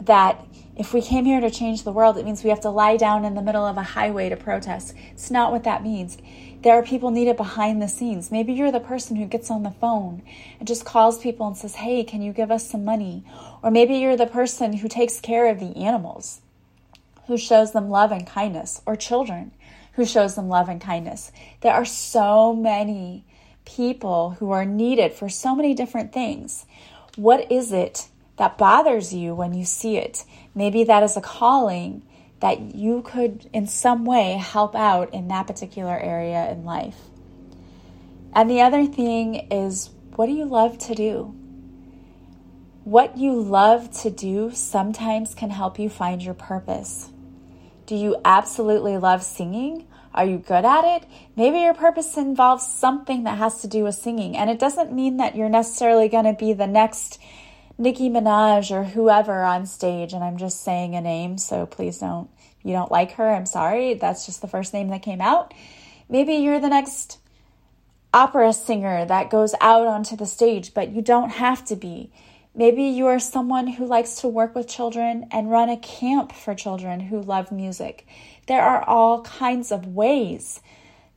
that 0.00 0.44
if 0.76 0.94
we 0.94 1.02
came 1.02 1.24
here 1.24 1.40
to 1.40 1.50
change 1.50 1.82
the 1.82 1.92
world, 1.92 2.16
it 2.18 2.24
means 2.24 2.42
we 2.44 2.50
have 2.50 2.61
to 2.61 2.70
lie 2.70 2.96
down 2.96 3.24
in 3.24 3.34
the 3.34 3.42
middle 3.42 3.66
of 3.66 3.76
a 3.76 3.82
highway 3.82 4.28
to 4.28 4.37
protest. 4.37 4.94
It's 5.11 5.30
not 5.30 5.50
what 5.50 5.64
that 5.64 5.82
means. 5.82 6.18
There 6.62 6.74
are 6.74 6.82
people 6.82 7.11
needed 7.11 7.37
behind 7.37 7.80
the 7.80 7.88
scenes. 7.88 8.30
Maybe 8.30 8.52
you're 8.52 8.72
the 8.72 8.80
person 8.80 9.16
who 9.16 9.26
gets 9.26 9.50
on 9.50 9.62
the 9.62 9.70
phone 9.70 10.22
and 10.58 10.66
just 10.66 10.84
calls 10.84 11.18
people 11.18 11.46
and 11.46 11.56
says, 11.56 11.76
Hey, 11.76 12.04
can 12.04 12.22
you 12.22 12.32
give 12.32 12.50
us 12.50 12.68
some 12.68 12.84
money? 12.84 13.24
Or 13.62 13.70
maybe 13.70 13.94
you're 13.96 14.16
the 14.16 14.26
person 14.26 14.74
who 14.74 14.88
takes 14.88 15.20
care 15.20 15.48
of 15.48 15.61
the 15.61 15.76
animals, 15.76 16.40
who 17.26 17.37
shows 17.37 17.72
them 17.72 17.90
love 17.90 18.12
and 18.12 18.26
kindness, 18.26 18.82
or 18.87 18.96
children 18.96 19.52
who 19.98 20.06
shows 20.06 20.37
them 20.37 20.48
love 20.48 20.68
and 20.68 20.80
kindness. 20.80 21.32
There 21.61 21.74
are 21.74 21.84
so 21.84 22.54
many 22.54 23.26
people 23.66 24.30
who 24.38 24.52
are 24.52 24.64
needed 24.64 25.12
for 25.12 25.28
so 25.28 25.54
many 25.54 25.74
different 25.74 26.12
things. 26.12 26.64
What 27.16 27.50
is 27.50 27.72
it 27.72 28.08
that 28.38 28.56
bothers 28.56 29.12
you 29.12 29.34
when 29.34 29.52
you 29.52 29.64
see 29.64 29.98
it. 29.98 30.24
Maybe 30.54 30.84
that 30.84 31.02
is 31.02 31.16
a 31.16 31.20
calling 31.20 32.04
that 32.40 32.74
you 32.74 33.02
could, 33.02 33.50
in 33.52 33.66
some 33.66 34.04
way, 34.04 34.34
help 34.34 34.74
out 34.74 35.12
in 35.12 35.28
that 35.28 35.46
particular 35.46 35.98
area 35.98 36.50
in 36.50 36.64
life. 36.64 36.96
And 38.32 38.48
the 38.48 38.61
other 38.61 38.87
thing 38.87 39.48
is, 39.50 39.90
what 40.14 40.26
do 40.26 40.32
you 40.32 40.44
love 40.44 40.78
to 40.78 40.94
do? 40.94 41.34
What 42.84 43.18
you 43.18 43.40
love 43.40 43.90
to 44.02 44.11
do 44.11 44.52
sometimes 44.52 45.34
can 45.34 45.50
help 45.50 45.78
you 45.78 45.90
find 45.90 46.22
your 46.22 46.34
purpose. 46.34 47.11
Do 47.87 47.96
you 47.96 48.16
absolutely 48.24 48.98
love 48.98 49.24
singing? 49.24 49.87
Are 50.14 50.25
you 50.25 50.38
good 50.38 50.64
at 50.64 50.85
it? 50.85 51.09
Maybe 51.37 51.61
your 51.61 51.75
purpose 51.75 52.16
involves 52.16 52.66
something 52.66 53.25
that 53.25 53.38
has 53.38 53.61
to 53.62 53.68
do 53.68 53.85
with 53.85 53.94
singing. 53.94 54.37
And 54.37 54.51
it 54.51 54.59
doesn't 54.59 54.92
mean 54.92 55.18
that 55.18 55.37
you're 55.37 55.49
necessarily 55.49 56.09
going 56.09 56.25
to 56.25 56.33
be 56.33 56.53
the 56.53 56.66
next 56.66 57.21
Nicki 57.79 58.11
Minaj 58.11 58.73
or 58.73 58.83
whoever 58.83 59.44
on 59.44 59.64
stage, 59.64 60.12
and 60.12 60.25
I'm 60.25 60.37
just 60.37 60.64
saying 60.64 60.97
a 60.97 61.01
name, 61.01 61.38
so 61.38 61.64
please 61.64 61.99
don't, 61.99 62.29
you 62.64 62.73
don't 62.73 62.90
like 62.90 63.12
her, 63.12 63.31
I'm 63.33 63.47
sorry. 63.47 63.94
That's 63.94 64.27
just 64.27 64.40
the 64.40 64.49
first 64.49 64.75
name 64.75 64.88
that 64.88 65.03
came 65.03 65.21
out. 65.21 65.55
Maybe 66.09 66.35
you're 66.35 66.59
the 66.59 66.68
next 66.68 67.18
opera 68.12 68.53
singer 68.53 69.05
that 69.05 69.31
goes 69.31 69.55
out 69.61 69.87
onto 69.87 70.16
the 70.16 70.27
stage, 70.27 70.75
but 70.75 70.90
you 70.90 71.03
don't 71.03 71.31
have 71.31 71.64
to 71.66 71.77
be. 71.77 72.11
Maybe 72.59 72.83
you 72.83 73.07
are 73.07 73.21
someone 73.21 73.68
who 73.68 73.87
likes 73.87 74.16
to 74.16 74.27
work 74.27 74.57
with 74.57 74.66
children 74.66 75.29
and 75.31 75.49
run 75.49 75.68
a 75.68 75.77
camp 75.77 76.33
for 76.33 76.57
children 76.57 76.99
who 76.99 77.21
love 77.23 77.53
music. 77.53 78.05
There 78.49 78.61
are 78.61 78.83
all 78.83 79.23
kinds 79.23 79.71
of 79.71 79.94
ways 79.94 80.61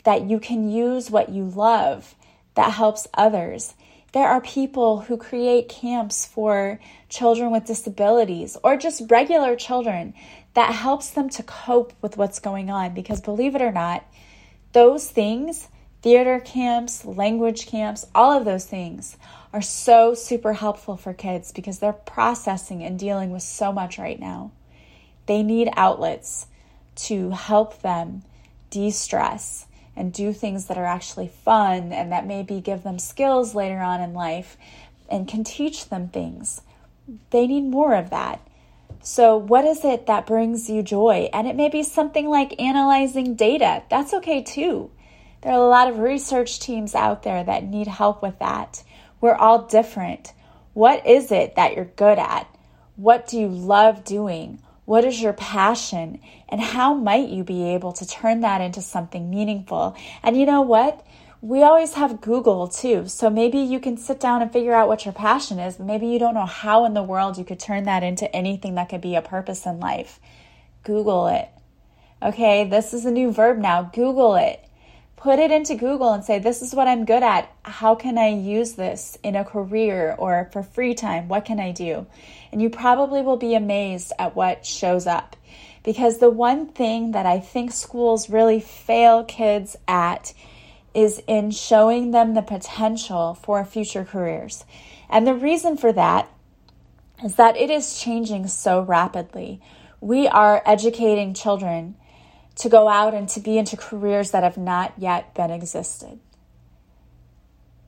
that 0.04 0.30
you 0.30 0.40
can 0.40 0.70
use 0.70 1.10
what 1.10 1.30
you 1.30 1.46
love 1.46 2.14
that 2.54 2.74
helps 2.74 3.08
others. 3.16 3.74
There 4.12 4.28
are 4.28 4.40
people 4.40 5.00
who 5.00 5.18
create 5.18 5.68
camps 5.68 6.28
for 6.28 6.80
children 7.10 7.50
with 7.50 7.66
disabilities 7.66 8.56
or 8.64 8.78
just 8.78 9.10
regular 9.10 9.56
children 9.56 10.14
that 10.54 10.76
helps 10.76 11.10
them 11.10 11.28
to 11.30 11.42
cope 11.42 11.92
with 12.04 12.18
what's 12.18 12.38
going 12.38 12.70
on. 12.70 12.94
Because 12.94 13.20
believe 13.20 13.56
it 13.56 13.64
or 13.64 13.72
not, 13.72 14.06
those 14.74 15.10
things, 15.10 15.70
theater 16.02 16.40
camps, 16.40 17.06
language 17.06 17.68
camps, 17.68 18.08
all 18.16 18.32
of 18.32 18.46
those 18.46 18.66
things 18.66 19.18
are 19.54 19.62
so 19.62 20.14
super 20.14 20.54
helpful 20.54 20.98
for 20.98 21.14
kids 21.14 21.52
because 21.52 21.80
they're 21.80 21.94
processing 21.94 22.84
and 22.84 22.98
dealing 22.98 23.32
with 23.32 23.44
so 23.44 23.72
much 23.72 23.98
right 23.98 24.20
now. 24.20 24.52
They 25.26 25.44
need 25.44 25.70
outlets 25.76 26.48
to 26.96 27.32
help 27.32 27.82
them 27.82 28.24
de 28.70 28.92
stress 28.92 29.66
and 29.96 30.14
do 30.14 30.34
things 30.34 30.66
that 30.68 30.78
are 30.78 30.86
actually 30.86 31.28
fun 31.28 31.92
and 31.92 32.12
that 32.12 32.26
maybe 32.26 32.62
give 32.62 32.84
them 32.84 32.98
skills 32.98 33.54
later 33.54 33.80
on 33.80 34.02
in 34.02 34.14
life 34.14 34.58
and 35.10 35.28
can 35.28 35.44
teach 35.44 35.90
them 35.90 36.08
things. 36.08 36.62
They 37.32 37.46
need 37.46 37.66
more 37.66 37.96
of 37.96 38.10
that. 38.10 38.40
So, 39.04 39.36
what 39.36 39.66
is 39.66 39.84
it 39.84 40.06
that 40.06 40.28
brings 40.28 40.70
you 40.70 40.84
joy? 40.84 41.30
And 41.34 41.48
it 41.48 41.56
may 41.56 41.70
be 41.70 41.84
something 41.84 42.30
like 42.30 42.62
analyzing 42.62 43.36
data. 43.36 43.84
That's 43.90 44.14
okay 44.14 44.44
too. 44.44 44.92
There 45.42 45.54
are 45.54 45.64
a 45.64 45.70
lot 45.70 45.90
of 45.90 45.98
research 45.98 46.60
teams 46.60 46.94
out 46.94 47.24
there 47.24 47.44
that 47.44 47.64
need 47.64 47.88
help 47.88 48.22
with 48.22 48.38
that. 48.40 48.84
We're 49.20 49.36
all 49.36 49.64
different. 49.64 50.34
What 50.74 51.06
is 51.08 51.32
it 51.32 51.56
that 51.56 51.76
you're 51.76 51.86
good 51.86 52.20
at? 52.20 52.48
What 52.96 53.28
do 53.28 53.40
you 53.40 53.48
love 53.48 54.04
doing? 54.04 54.62
What 54.86 55.04
is 55.04 55.20
your 55.20 55.34
passion? 55.34 56.20
And 56.48 56.62
how 56.62 56.94
might 56.94 57.30
you 57.30 57.44
be 57.44 57.64
able 57.70 57.92
to 57.94 58.08
turn 58.08 58.42
that 58.42 58.62
into 58.62 58.82
something 58.82 59.32
meaningful? 59.32 59.96
And 60.22 60.38
you 60.38 60.46
know 60.46 60.62
what? 60.62 61.06
We 61.42 61.64
always 61.64 61.96
have 61.96 62.22
Google 62.22 62.68
too. 62.68 63.08
So 63.08 63.32
maybe 63.32 63.58
you 63.58 63.80
can 63.80 63.98
sit 63.98 64.20
down 64.20 64.44
and 64.44 64.54
figure 64.54 64.76
out 64.76 64.88
what 64.88 65.06
your 65.06 65.14
passion 65.14 65.58
is. 65.58 65.80
Maybe 65.80 66.06
you 66.06 66.20
don't 66.20 66.36
know 66.36 66.46
how 66.46 66.86
in 66.86 66.94
the 66.94 67.02
world 67.02 67.40
you 67.40 67.46
could 67.46 67.60
turn 67.60 67.86
that 67.86 68.04
into 68.04 68.34
anything 68.36 68.76
that 68.76 68.90
could 68.90 69.02
be 69.02 69.16
a 69.16 69.24
purpose 69.24 69.66
in 69.66 69.80
life. 69.80 70.20
Google 70.84 71.28
it. 71.28 71.50
Okay, 72.22 72.70
this 72.70 72.94
is 72.94 73.06
a 73.06 73.12
new 73.12 73.32
verb 73.32 73.58
now. 73.58 73.82
Google 73.82 74.36
it. 74.36 74.64
Put 75.22 75.38
it 75.38 75.52
into 75.52 75.76
Google 75.76 76.14
and 76.14 76.26
say, 76.26 76.40
This 76.40 76.64
is 76.64 76.74
what 76.74 76.88
I'm 76.88 77.06
good 77.06 77.22
at. 77.22 77.54
How 77.62 77.94
can 77.94 78.18
I 78.18 78.30
use 78.30 78.74
this 78.74 79.20
in 79.22 79.36
a 79.36 79.46
career 79.46 80.16
or 80.18 80.50
for 80.52 80.64
free 80.64 80.96
time? 80.96 81.28
What 81.28 81.46
can 81.46 81.60
I 81.60 81.72
do? 81.72 82.08
And 82.52 82.60
you 82.60 82.72
probably 82.72 83.22
will 83.22 83.38
be 83.38 83.54
amazed 83.54 84.14
at 84.18 84.36
what 84.36 84.66
shows 84.66 85.06
up. 85.06 85.36
Because 85.84 86.18
the 86.18 86.32
one 86.32 86.66
thing 86.66 87.12
that 87.12 87.28
I 87.28 87.40
think 87.40 87.72
schools 87.72 88.32
really 88.32 88.60
fail 88.60 89.24
kids 89.24 89.76
at 89.88 90.34
is 90.96 91.22
in 91.28 91.52
showing 91.52 92.10
them 92.10 92.34
the 92.34 92.42
potential 92.42 93.36
for 93.36 93.64
future 93.64 94.04
careers. 94.04 94.66
And 95.08 95.28
the 95.28 95.36
reason 95.36 95.78
for 95.78 95.94
that 95.94 96.32
is 97.24 97.36
that 97.36 97.58
it 97.58 97.70
is 97.70 98.00
changing 98.00 98.48
so 98.48 98.82
rapidly. 98.82 99.62
We 100.00 100.28
are 100.28 100.64
educating 100.66 101.36
children 101.36 101.96
to 102.56 102.70
go 102.70 102.88
out 102.88 103.14
and 103.14 103.28
to 103.30 103.40
be 103.40 103.58
into 103.58 103.78
careers 103.78 104.32
that 104.32 104.44
have 104.44 104.58
not 104.58 104.94
yet 104.98 105.34
been 105.34 105.52
existed. 105.52 106.20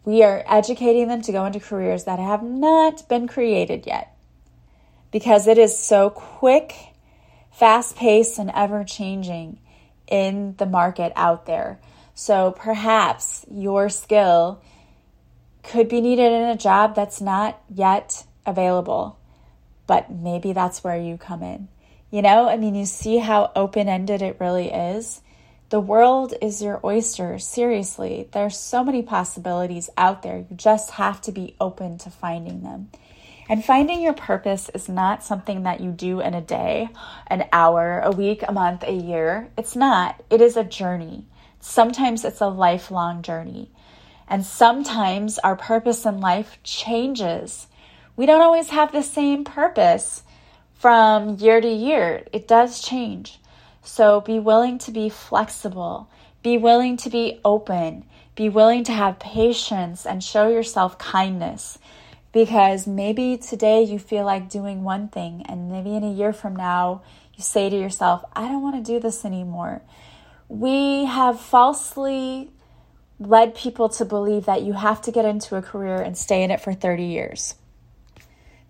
We 0.06 0.24
are 0.24 0.44
educating 0.48 1.08
them 1.08 1.22
to 1.24 1.32
go 1.32 1.46
into 1.46 1.60
careers 1.60 2.06
that 2.06 2.20
have 2.20 2.44
not 2.44 3.08
been 3.08 3.28
created 3.28 3.86
yet 3.86 4.16
because 5.12 5.48
it 5.48 5.58
is 5.58 5.78
so 5.78 6.10
quick, 6.10 6.74
fast 7.52 7.96
paced, 7.96 8.40
and 8.40 8.52
ever 8.54 8.84
changing 8.84 9.60
in 10.08 10.56
the 10.58 10.66
market 10.66 11.14
out 11.16 11.46
there. 11.46 11.80
So 12.16 12.52
perhaps 12.52 13.46
your 13.50 13.90
skill 13.90 14.62
could 15.64 15.88
be 15.88 16.02
needed 16.02 16.32
in 16.32 16.50
a 16.50 16.58
job 16.58 16.96
that's 16.96 17.22
not 17.22 17.62
yet 17.74 18.26
available, 18.46 19.18
but 19.88 20.12
maybe 20.12 20.52
that's 20.52 20.84
where 20.84 20.98
you 20.98 21.18
come 21.18 21.42
in. 21.42 21.70
You 22.14 22.22
know, 22.22 22.48
I 22.48 22.58
mean, 22.58 22.76
you 22.76 22.86
see 22.86 23.18
how 23.18 23.52
open 23.56 23.90
ended 23.90 24.22
it 24.22 24.38
really 24.40 24.72
is. 24.72 25.24
The 25.70 25.80
world 25.80 26.36
is 26.44 26.62
your 26.62 26.80
oyster. 26.84 27.40
Seriously, 27.40 28.30
there's 28.34 28.56
so 28.56 28.84
many 28.84 29.02
possibilities 29.02 29.90
out 29.98 30.22
there. 30.22 30.38
You 30.38 30.56
just 30.56 30.92
have 30.92 31.22
to 31.22 31.32
be 31.32 31.56
open 31.60 31.98
to 31.98 32.12
finding 32.12 32.62
them. 32.62 32.92
And 33.50 33.66
finding 33.66 34.00
your 34.00 34.14
purpose 34.14 34.70
is 34.76 34.88
not 34.88 35.24
something 35.24 35.64
that 35.64 35.80
you 35.80 35.90
do 35.90 36.20
in 36.20 36.36
a 36.36 36.42
day, 36.42 36.90
an 37.26 37.46
hour, 37.52 38.00
a 38.02 38.12
week, 38.12 38.44
a 38.48 38.52
month, 38.52 38.84
a 38.84 38.94
year. 38.94 39.50
It's 39.58 39.76
not. 39.76 40.22
It 40.30 40.40
is 40.40 40.56
a 40.56 40.64
journey. 40.64 41.26
Sometimes 41.60 42.24
it's 42.24 42.42
a 42.42 42.48
lifelong 42.48 43.24
journey. 43.24 43.72
And 44.28 44.46
sometimes 44.46 45.40
our 45.40 45.56
purpose 45.56 46.06
in 46.06 46.22
life 46.22 46.60
changes. 46.62 47.66
We 48.16 48.28
don't 48.28 48.44
always 48.44 48.70
have 48.70 48.92
the 48.92 49.02
same 49.02 49.44
purpose 49.44 50.22
from 50.84 51.38
year 51.38 51.62
to 51.62 51.70
year. 51.70 52.26
It 52.34 52.46
does 52.46 52.82
change. 52.82 53.40
So 53.84 54.20
be 54.20 54.38
willing 54.38 54.80
to 54.80 54.92
be 54.92 55.08
flexible, 55.08 56.10
be 56.44 56.58
willing 56.58 56.98
to 56.98 57.10
be 57.10 57.40
open, 57.46 58.04
be 58.36 58.50
willing 58.50 58.84
to 58.84 58.92
have 58.92 59.18
patience 59.18 60.06
and 60.06 60.22
show 60.22 60.50
yourself 60.50 60.98
kindness. 60.98 61.80
Because 62.34 62.86
maybe 62.86 63.38
today 63.38 63.82
you 63.82 63.98
feel 63.98 64.26
like 64.26 64.50
doing 64.50 64.84
one 64.84 65.08
thing, 65.08 65.46
and 65.48 65.72
maybe 65.72 65.96
in 65.96 66.04
a 66.04 66.12
year 66.12 66.34
from 66.34 66.54
now, 66.54 67.02
you 67.34 67.44
say 67.46 67.70
to 67.70 67.80
yourself, 67.80 68.26
I 68.34 68.50
don't 68.50 68.62
want 68.62 68.76
to 68.76 68.92
do 68.92 69.00
this 69.00 69.24
anymore. 69.24 69.82
We 70.50 71.06
have 71.06 71.40
falsely 71.40 72.52
led 73.22 73.56
people 73.56 73.88
to 73.88 74.04
believe 74.04 74.48
that 74.48 74.64
you 74.64 74.74
have 74.74 75.02
to 75.04 75.14
get 75.14 75.24
into 75.24 75.56
a 75.56 75.62
career 75.62 76.02
and 76.02 76.18
stay 76.18 76.44
in 76.44 76.52
it 76.52 76.60
for 76.60 76.74
30 76.74 77.06
years. 77.06 77.56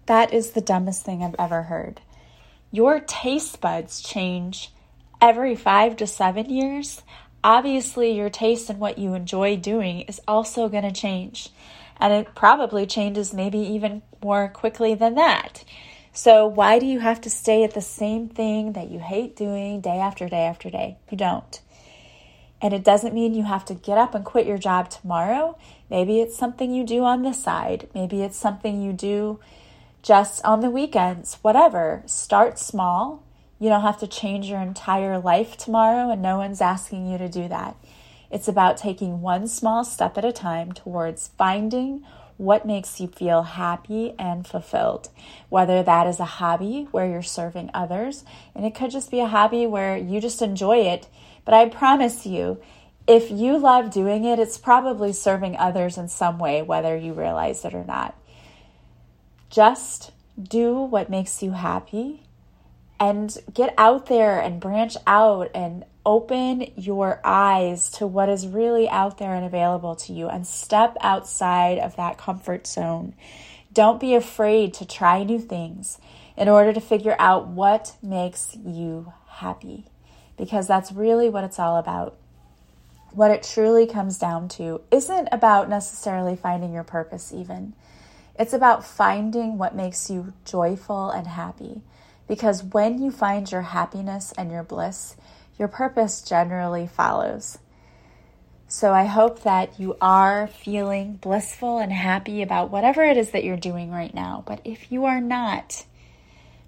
That 0.05 0.33
is 0.33 0.51
the 0.51 0.61
dumbest 0.61 1.05
thing 1.05 1.23
I've 1.23 1.35
ever 1.39 1.63
heard. 1.63 2.01
Your 2.71 2.99
taste 2.99 3.61
buds 3.61 4.01
change 4.01 4.71
every 5.21 5.55
five 5.55 5.95
to 5.97 6.07
seven 6.07 6.49
years. 6.49 7.01
Obviously, 7.43 8.11
your 8.11 8.29
taste 8.29 8.69
and 8.69 8.79
what 8.79 8.97
you 8.97 9.13
enjoy 9.13 9.55
doing 9.55 10.01
is 10.01 10.21
also 10.27 10.67
going 10.67 10.83
to 10.83 10.91
change. 10.91 11.49
And 11.97 12.11
it 12.11 12.35
probably 12.35 12.85
changes 12.85 13.33
maybe 13.33 13.59
even 13.59 14.01
more 14.23 14.49
quickly 14.49 14.95
than 14.95 15.15
that. 15.15 15.63
So, 16.11 16.45
why 16.45 16.79
do 16.79 16.85
you 16.85 16.99
have 16.99 17.21
to 17.21 17.29
stay 17.29 17.63
at 17.63 17.73
the 17.73 17.81
same 17.81 18.29
thing 18.29 18.73
that 18.73 18.91
you 18.91 18.99
hate 18.99 19.35
doing 19.35 19.81
day 19.81 19.99
after 19.99 20.27
day 20.27 20.45
after 20.45 20.69
day? 20.69 20.97
You 21.09 21.17
don't. 21.17 21.59
And 22.61 22.73
it 22.73 22.83
doesn't 22.83 23.13
mean 23.13 23.33
you 23.33 23.43
have 23.43 23.65
to 23.65 23.73
get 23.73 23.97
up 23.97 24.15
and 24.15 24.23
quit 24.23 24.47
your 24.47 24.57
job 24.57 24.89
tomorrow. 24.89 25.57
Maybe 25.89 26.21
it's 26.21 26.37
something 26.37 26.73
you 26.73 26.85
do 26.85 27.03
on 27.03 27.23
the 27.23 27.33
side. 27.33 27.89
Maybe 27.93 28.21
it's 28.21 28.37
something 28.37 28.81
you 28.81 28.93
do 28.93 29.39
just 30.03 30.43
on 30.43 30.59
the 30.59 30.69
weekends, 30.69 31.39
whatever. 31.41 32.03
Start 32.05 32.59
small. 32.59 33.23
You 33.57 33.69
don't 33.69 33.81
have 33.81 33.99
to 33.99 34.07
change 34.07 34.47
your 34.47 34.59
entire 34.59 35.17
life 35.17 35.55
tomorrow, 35.55 36.11
and 36.11 36.21
no 36.21 36.37
one's 36.37 36.59
asking 36.59 37.09
you 37.09 37.17
to 37.17 37.29
do 37.29 37.47
that. 37.47 37.77
It's 38.29 38.49
about 38.49 38.77
taking 38.77 39.21
one 39.21 39.47
small 39.47 39.85
step 39.85 40.17
at 40.17 40.25
a 40.25 40.33
time 40.33 40.73
towards 40.73 41.29
finding 41.37 42.05
what 42.35 42.65
makes 42.65 42.99
you 42.99 43.07
feel 43.07 43.43
happy 43.43 44.13
and 44.19 44.45
fulfilled. 44.45 45.09
Whether 45.47 45.81
that 45.83 46.07
is 46.07 46.19
a 46.19 46.25
hobby 46.25 46.87
where 46.91 47.07
you're 47.07 47.21
serving 47.21 47.69
others, 47.73 48.25
and 48.53 48.65
it 48.65 48.75
could 48.75 48.91
just 48.91 49.09
be 49.09 49.21
a 49.21 49.27
hobby 49.27 49.65
where 49.65 49.95
you 49.95 50.19
just 50.19 50.41
enjoy 50.41 50.79
it. 50.79 51.07
But 51.45 51.53
I 51.53 51.69
promise 51.69 52.25
you, 52.25 52.59
if 53.07 53.31
you 53.31 53.57
love 53.57 53.91
doing 53.91 54.25
it, 54.25 54.39
it's 54.39 54.57
probably 54.57 55.13
serving 55.13 55.55
others 55.55 55.97
in 55.97 56.09
some 56.09 56.39
way, 56.39 56.61
whether 56.61 56.97
you 56.97 57.13
realize 57.13 57.63
it 57.63 57.73
or 57.73 57.85
not. 57.85 58.15
Just 59.53 60.11
do 60.41 60.73
what 60.73 61.11
makes 61.11 61.43
you 61.43 61.51
happy 61.51 62.23
and 62.99 63.37
get 63.53 63.71
out 63.77 64.07
there 64.07 64.39
and 64.39 64.59
branch 64.59 64.97
out 65.05 65.51
and 65.53 65.85
open 66.03 66.71
your 66.75 67.21
eyes 67.23 67.91
to 67.91 68.07
what 68.07 68.29
is 68.29 68.47
really 68.47 68.89
out 68.89 69.19
there 69.19 69.35
and 69.35 69.45
available 69.45 69.95
to 69.95 70.11
you 70.11 70.27
and 70.27 70.47
step 70.47 70.97
outside 71.01 71.77
of 71.77 71.95
that 71.97 72.17
comfort 72.17 72.65
zone. 72.65 73.13
Don't 73.71 73.99
be 73.99 74.15
afraid 74.15 74.73
to 74.73 74.87
try 74.87 75.23
new 75.23 75.39
things 75.39 75.99
in 76.35 76.49
order 76.49 76.73
to 76.73 76.81
figure 76.81 77.15
out 77.19 77.47
what 77.47 77.95
makes 78.01 78.57
you 78.65 79.13
happy 79.27 79.85
because 80.35 80.65
that's 80.65 80.91
really 80.91 81.29
what 81.29 81.43
it's 81.43 81.59
all 81.59 81.77
about. 81.77 82.17
What 83.11 83.29
it 83.29 83.43
truly 83.43 83.85
comes 83.85 84.17
down 84.17 84.49
to 84.49 84.81
isn't 84.89 85.29
about 85.31 85.69
necessarily 85.69 86.35
finding 86.35 86.73
your 86.73 86.83
purpose, 86.83 87.31
even. 87.31 87.75
It's 88.37 88.53
about 88.53 88.85
finding 88.85 89.57
what 89.57 89.75
makes 89.75 90.09
you 90.09 90.33
joyful 90.45 91.11
and 91.11 91.27
happy. 91.27 91.81
Because 92.27 92.63
when 92.63 93.01
you 93.01 93.11
find 93.11 93.51
your 93.51 93.61
happiness 93.61 94.33
and 94.37 94.51
your 94.51 94.63
bliss, 94.63 95.15
your 95.59 95.67
purpose 95.67 96.21
generally 96.21 96.87
follows. 96.87 97.59
So 98.67 98.91
I 98.91 99.05
hope 99.05 99.43
that 99.43 99.79
you 99.79 99.95
are 100.01 100.47
feeling 100.47 101.13
blissful 101.21 101.77
and 101.77 101.91
happy 101.91 102.41
about 102.41 102.71
whatever 102.71 103.03
it 103.03 103.17
is 103.17 103.29
that 103.31 103.43
you're 103.43 103.55
doing 103.55 103.91
right 103.91 104.13
now. 104.13 104.43
But 104.47 104.61
if 104.63 104.91
you 104.91 105.05
are 105.05 105.21
not, 105.21 105.85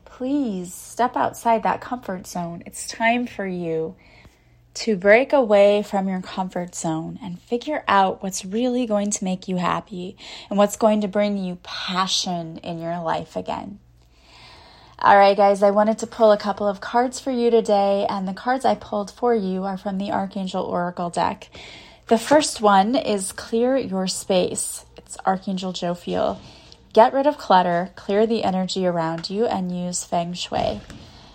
please 0.03 0.71
step 0.71 1.15
outside 1.15 1.63
that 1.63 1.81
comfort 1.81 2.27
zone. 2.27 2.61
It's 2.67 2.87
time 2.87 3.25
for 3.25 3.47
you 3.47 3.95
to 4.75 4.95
break 4.95 5.33
away 5.33 5.81
from 5.81 6.07
your 6.07 6.21
comfort 6.21 6.75
zone 6.75 7.17
and 7.23 7.39
figure 7.39 7.83
out 7.87 8.21
what's 8.21 8.45
really 8.45 8.85
going 8.85 9.09
to 9.09 9.23
make 9.23 9.47
you 9.47 9.55
happy 9.57 10.17
and 10.49 10.57
what's 10.57 10.75
going 10.75 11.01
to 11.01 11.07
bring 11.07 11.37
you 11.37 11.57
passion 11.63 12.57
in 12.57 12.79
your 12.79 12.99
life 12.99 13.35
again. 13.35 13.79
All 14.99 15.17
right, 15.17 15.35
guys, 15.35 15.63
I 15.63 15.71
wanted 15.71 15.99
to 15.99 16.07
pull 16.07 16.31
a 16.31 16.37
couple 16.37 16.67
of 16.67 16.81
cards 16.81 17.19
for 17.19 17.31
you 17.31 17.51
today, 17.51 18.05
and 18.09 18.27
the 18.27 18.33
cards 18.33 18.63
I 18.63 18.75
pulled 18.75 19.11
for 19.11 19.35
you 19.35 19.63
are 19.63 19.77
from 19.77 19.97
the 19.97 20.11
Archangel 20.11 20.63
Oracle 20.63 21.09
deck. 21.09 21.49
The 22.07 22.17
first 22.17 22.61
one 22.61 22.95
is 22.95 23.31
Clear 23.31 23.75
Your 23.75 24.07
Space. 24.07 24.85
It's 24.97 25.17
Archangel 25.25 25.73
Jophiel. 25.73 26.39
Get 26.93 27.13
rid 27.13 27.27
of 27.27 27.37
clutter, 27.37 27.91
clear 27.95 28.25
the 28.25 28.43
energy 28.43 28.85
around 28.85 29.29
you, 29.29 29.45
and 29.45 29.77
use 29.77 30.05
Feng 30.05 30.33
Shui. 30.33 30.79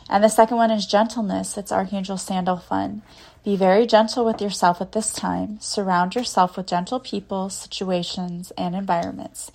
And 0.09 0.24
the 0.24 0.29
second 0.29 0.57
one 0.57 0.70
is 0.70 0.87
Gentleness. 0.87 1.57
It's 1.57 1.70
Archangel 1.70 2.16
Sandalphon. 2.16 3.03
Be 3.42 3.57
very 3.57 3.87
gentle 3.87 4.26
with 4.26 4.42
yourself 4.42 4.83
at 4.83 4.92
this 4.92 5.14
time. 5.14 5.59
Surround 5.61 6.14
yourself 6.14 6.59
with 6.59 6.66
gentle 6.66 7.00
people, 7.00 7.48
situations, 7.48 8.53
and 8.59 8.74
environments. 8.74 9.50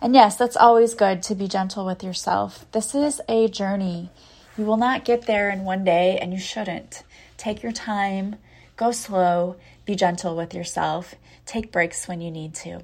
And 0.00 0.12
yes, 0.12 0.34
that's 0.34 0.56
always 0.56 0.94
good 0.94 1.22
to 1.24 1.36
be 1.36 1.46
gentle 1.46 1.86
with 1.86 2.02
yourself. 2.02 2.66
This 2.72 2.96
is 2.96 3.20
a 3.28 3.46
journey. 3.46 4.10
You 4.56 4.64
will 4.64 4.76
not 4.76 5.04
get 5.04 5.26
there 5.26 5.50
in 5.50 5.64
one 5.64 5.84
day, 5.84 6.18
and 6.20 6.32
you 6.32 6.40
shouldn't. 6.40 7.04
Take 7.36 7.62
your 7.62 7.70
time, 7.70 8.36
go 8.76 8.90
slow, 8.90 9.54
be 9.84 9.94
gentle 9.94 10.34
with 10.34 10.52
yourself, 10.52 11.14
take 11.46 11.70
breaks 11.70 12.08
when 12.08 12.20
you 12.20 12.32
need 12.32 12.54
to. 12.56 12.82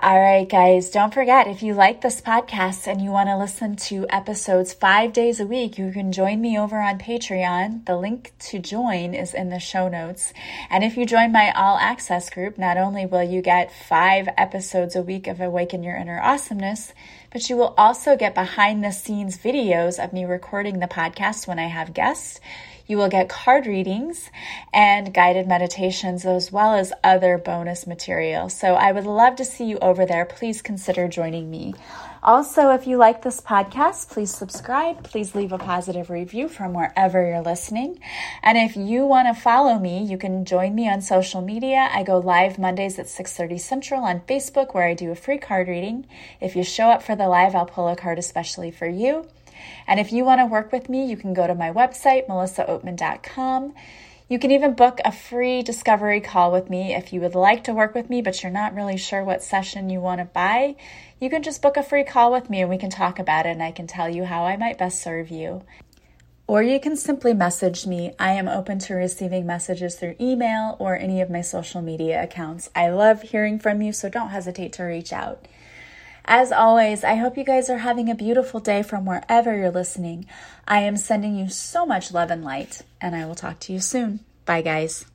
All 0.00 0.20
right, 0.20 0.48
guys, 0.48 0.90
don't 0.90 1.12
forget 1.12 1.48
if 1.48 1.60
you 1.60 1.74
like 1.74 2.02
this 2.02 2.20
podcast 2.20 2.86
and 2.86 3.02
you 3.02 3.10
want 3.10 3.28
to 3.30 3.36
listen 3.36 3.74
to 3.88 4.06
episodes 4.10 4.72
five 4.72 5.12
days 5.12 5.40
a 5.40 5.46
week, 5.46 5.76
you 5.76 5.90
can 5.90 6.12
join 6.12 6.40
me 6.40 6.56
over 6.56 6.78
on 6.78 7.00
Patreon. 7.00 7.84
The 7.84 7.96
link 7.96 8.32
to 8.50 8.60
join 8.60 9.12
is 9.12 9.34
in 9.34 9.48
the 9.48 9.58
show 9.58 9.88
notes. 9.88 10.32
And 10.70 10.84
if 10.84 10.96
you 10.96 11.04
join 11.04 11.32
my 11.32 11.50
all 11.50 11.78
access 11.78 12.30
group, 12.30 12.58
not 12.58 12.76
only 12.76 13.06
will 13.06 13.24
you 13.24 13.42
get 13.42 13.72
five 13.72 14.28
episodes 14.36 14.94
a 14.94 15.02
week 15.02 15.26
of 15.26 15.40
Awaken 15.40 15.82
Your 15.82 15.96
Inner 15.96 16.20
Awesomeness, 16.20 16.94
but 17.32 17.50
you 17.50 17.56
will 17.56 17.74
also 17.76 18.16
get 18.16 18.36
behind 18.36 18.84
the 18.84 18.92
scenes 18.92 19.36
videos 19.36 20.02
of 20.02 20.12
me 20.12 20.24
recording 20.24 20.78
the 20.78 20.86
podcast 20.86 21.48
when 21.48 21.58
I 21.58 21.66
have 21.66 21.92
guests. 21.92 22.38
You 22.88 22.96
will 22.96 23.08
get 23.08 23.28
card 23.28 23.66
readings 23.66 24.30
and 24.72 25.12
guided 25.12 25.46
meditations, 25.46 26.24
as 26.24 26.50
well 26.50 26.74
as 26.74 26.92
other 27.04 27.36
bonus 27.36 27.86
material. 27.86 28.48
So 28.48 28.74
I 28.74 28.92
would 28.92 29.04
love 29.04 29.36
to 29.36 29.44
see 29.44 29.66
you 29.66 29.78
over 29.78 30.06
there. 30.06 30.24
Please 30.24 30.62
consider 30.62 31.06
joining 31.06 31.50
me. 31.50 31.74
Also, 32.22 32.70
if 32.70 32.86
you 32.86 32.96
like 32.96 33.22
this 33.22 33.40
podcast, 33.40 34.08
please 34.08 34.34
subscribe. 34.34 35.04
Please 35.04 35.34
leave 35.34 35.52
a 35.52 35.58
positive 35.58 36.10
review 36.10 36.48
from 36.48 36.72
wherever 36.72 37.24
you're 37.24 37.42
listening. 37.42 38.00
And 38.42 38.58
if 38.58 38.74
you 38.74 39.06
want 39.06 39.28
to 39.28 39.40
follow 39.40 39.78
me, 39.78 40.02
you 40.02 40.18
can 40.18 40.44
join 40.44 40.74
me 40.74 40.88
on 40.88 41.00
social 41.00 41.42
media. 41.42 41.88
I 41.92 42.02
go 42.02 42.18
live 42.18 42.58
Mondays 42.58 42.98
at 42.98 43.06
6:30 43.06 43.58
Central 43.60 44.02
on 44.02 44.20
Facebook 44.20 44.74
where 44.74 44.88
I 44.88 44.94
do 44.94 45.10
a 45.10 45.14
free 45.14 45.38
card 45.38 45.68
reading. 45.68 46.06
If 46.40 46.56
you 46.56 46.64
show 46.64 46.88
up 46.88 47.02
for 47.02 47.14
the 47.14 47.28
live, 47.28 47.54
I'll 47.54 47.66
pull 47.66 47.86
a 47.88 47.96
card 47.96 48.18
especially 48.18 48.70
for 48.70 48.88
you. 48.88 49.26
And 49.86 49.98
if 50.00 50.12
you 50.12 50.24
want 50.24 50.40
to 50.40 50.46
work 50.46 50.72
with 50.72 50.88
me, 50.88 51.06
you 51.06 51.16
can 51.16 51.34
go 51.34 51.46
to 51.46 51.54
my 51.54 51.72
website, 51.72 52.26
melissaoatman.com. 52.26 53.74
You 54.28 54.38
can 54.38 54.50
even 54.50 54.74
book 54.74 55.00
a 55.06 55.12
free 55.12 55.62
discovery 55.62 56.20
call 56.20 56.52
with 56.52 56.68
me 56.68 56.94
if 56.94 57.14
you 57.14 57.20
would 57.22 57.34
like 57.34 57.64
to 57.64 57.72
work 57.72 57.94
with 57.94 58.10
me, 58.10 58.20
but 58.20 58.42
you're 58.42 58.52
not 58.52 58.74
really 58.74 58.98
sure 58.98 59.24
what 59.24 59.42
session 59.42 59.88
you 59.88 60.00
want 60.00 60.20
to 60.20 60.26
buy. 60.26 60.76
You 61.18 61.30
can 61.30 61.42
just 61.42 61.62
book 61.62 61.78
a 61.78 61.82
free 61.82 62.04
call 62.04 62.30
with 62.30 62.50
me 62.50 62.60
and 62.60 62.68
we 62.68 62.76
can 62.76 62.90
talk 62.90 63.18
about 63.18 63.46
it 63.46 63.50
and 63.50 63.62
I 63.62 63.72
can 63.72 63.86
tell 63.86 64.08
you 64.08 64.24
how 64.24 64.44
I 64.44 64.58
might 64.58 64.76
best 64.76 65.00
serve 65.00 65.30
you. 65.30 65.62
Or 66.46 66.62
you 66.62 66.78
can 66.78 66.96
simply 66.96 67.32
message 67.32 67.86
me. 67.86 68.14
I 68.18 68.32
am 68.32 68.48
open 68.48 68.78
to 68.80 68.94
receiving 68.94 69.46
messages 69.46 69.96
through 69.96 70.16
email 70.20 70.76
or 70.78 70.96
any 70.96 71.20
of 71.22 71.30
my 71.30 71.40
social 71.40 71.80
media 71.80 72.22
accounts. 72.22 72.70
I 72.74 72.88
love 72.88 73.22
hearing 73.22 73.58
from 73.58 73.80
you, 73.80 73.92
so 73.92 74.08
don't 74.08 74.30
hesitate 74.30 74.72
to 74.74 74.84
reach 74.84 75.12
out. 75.12 75.46
As 76.30 76.52
always, 76.52 77.04
I 77.04 77.14
hope 77.14 77.38
you 77.38 77.44
guys 77.44 77.70
are 77.70 77.78
having 77.78 78.10
a 78.10 78.14
beautiful 78.14 78.60
day 78.60 78.82
from 78.82 79.06
wherever 79.06 79.56
you're 79.56 79.70
listening. 79.70 80.26
I 80.66 80.80
am 80.80 80.98
sending 80.98 81.34
you 81.34 81.48
so 81.48 81.86
much 81.86 82.12
love 82.12 82.30
and 82.30 82.44
light, 82.44 82.82
and 83.00 83.16
I 83.16 83.24
will 83.24 83.34
talk 83.34 83.60
to 83.60 83.72
you 83.72 83.80
soon. 83.80 84.20
Bye, 84.44 84.60
guys. 84.60 85.06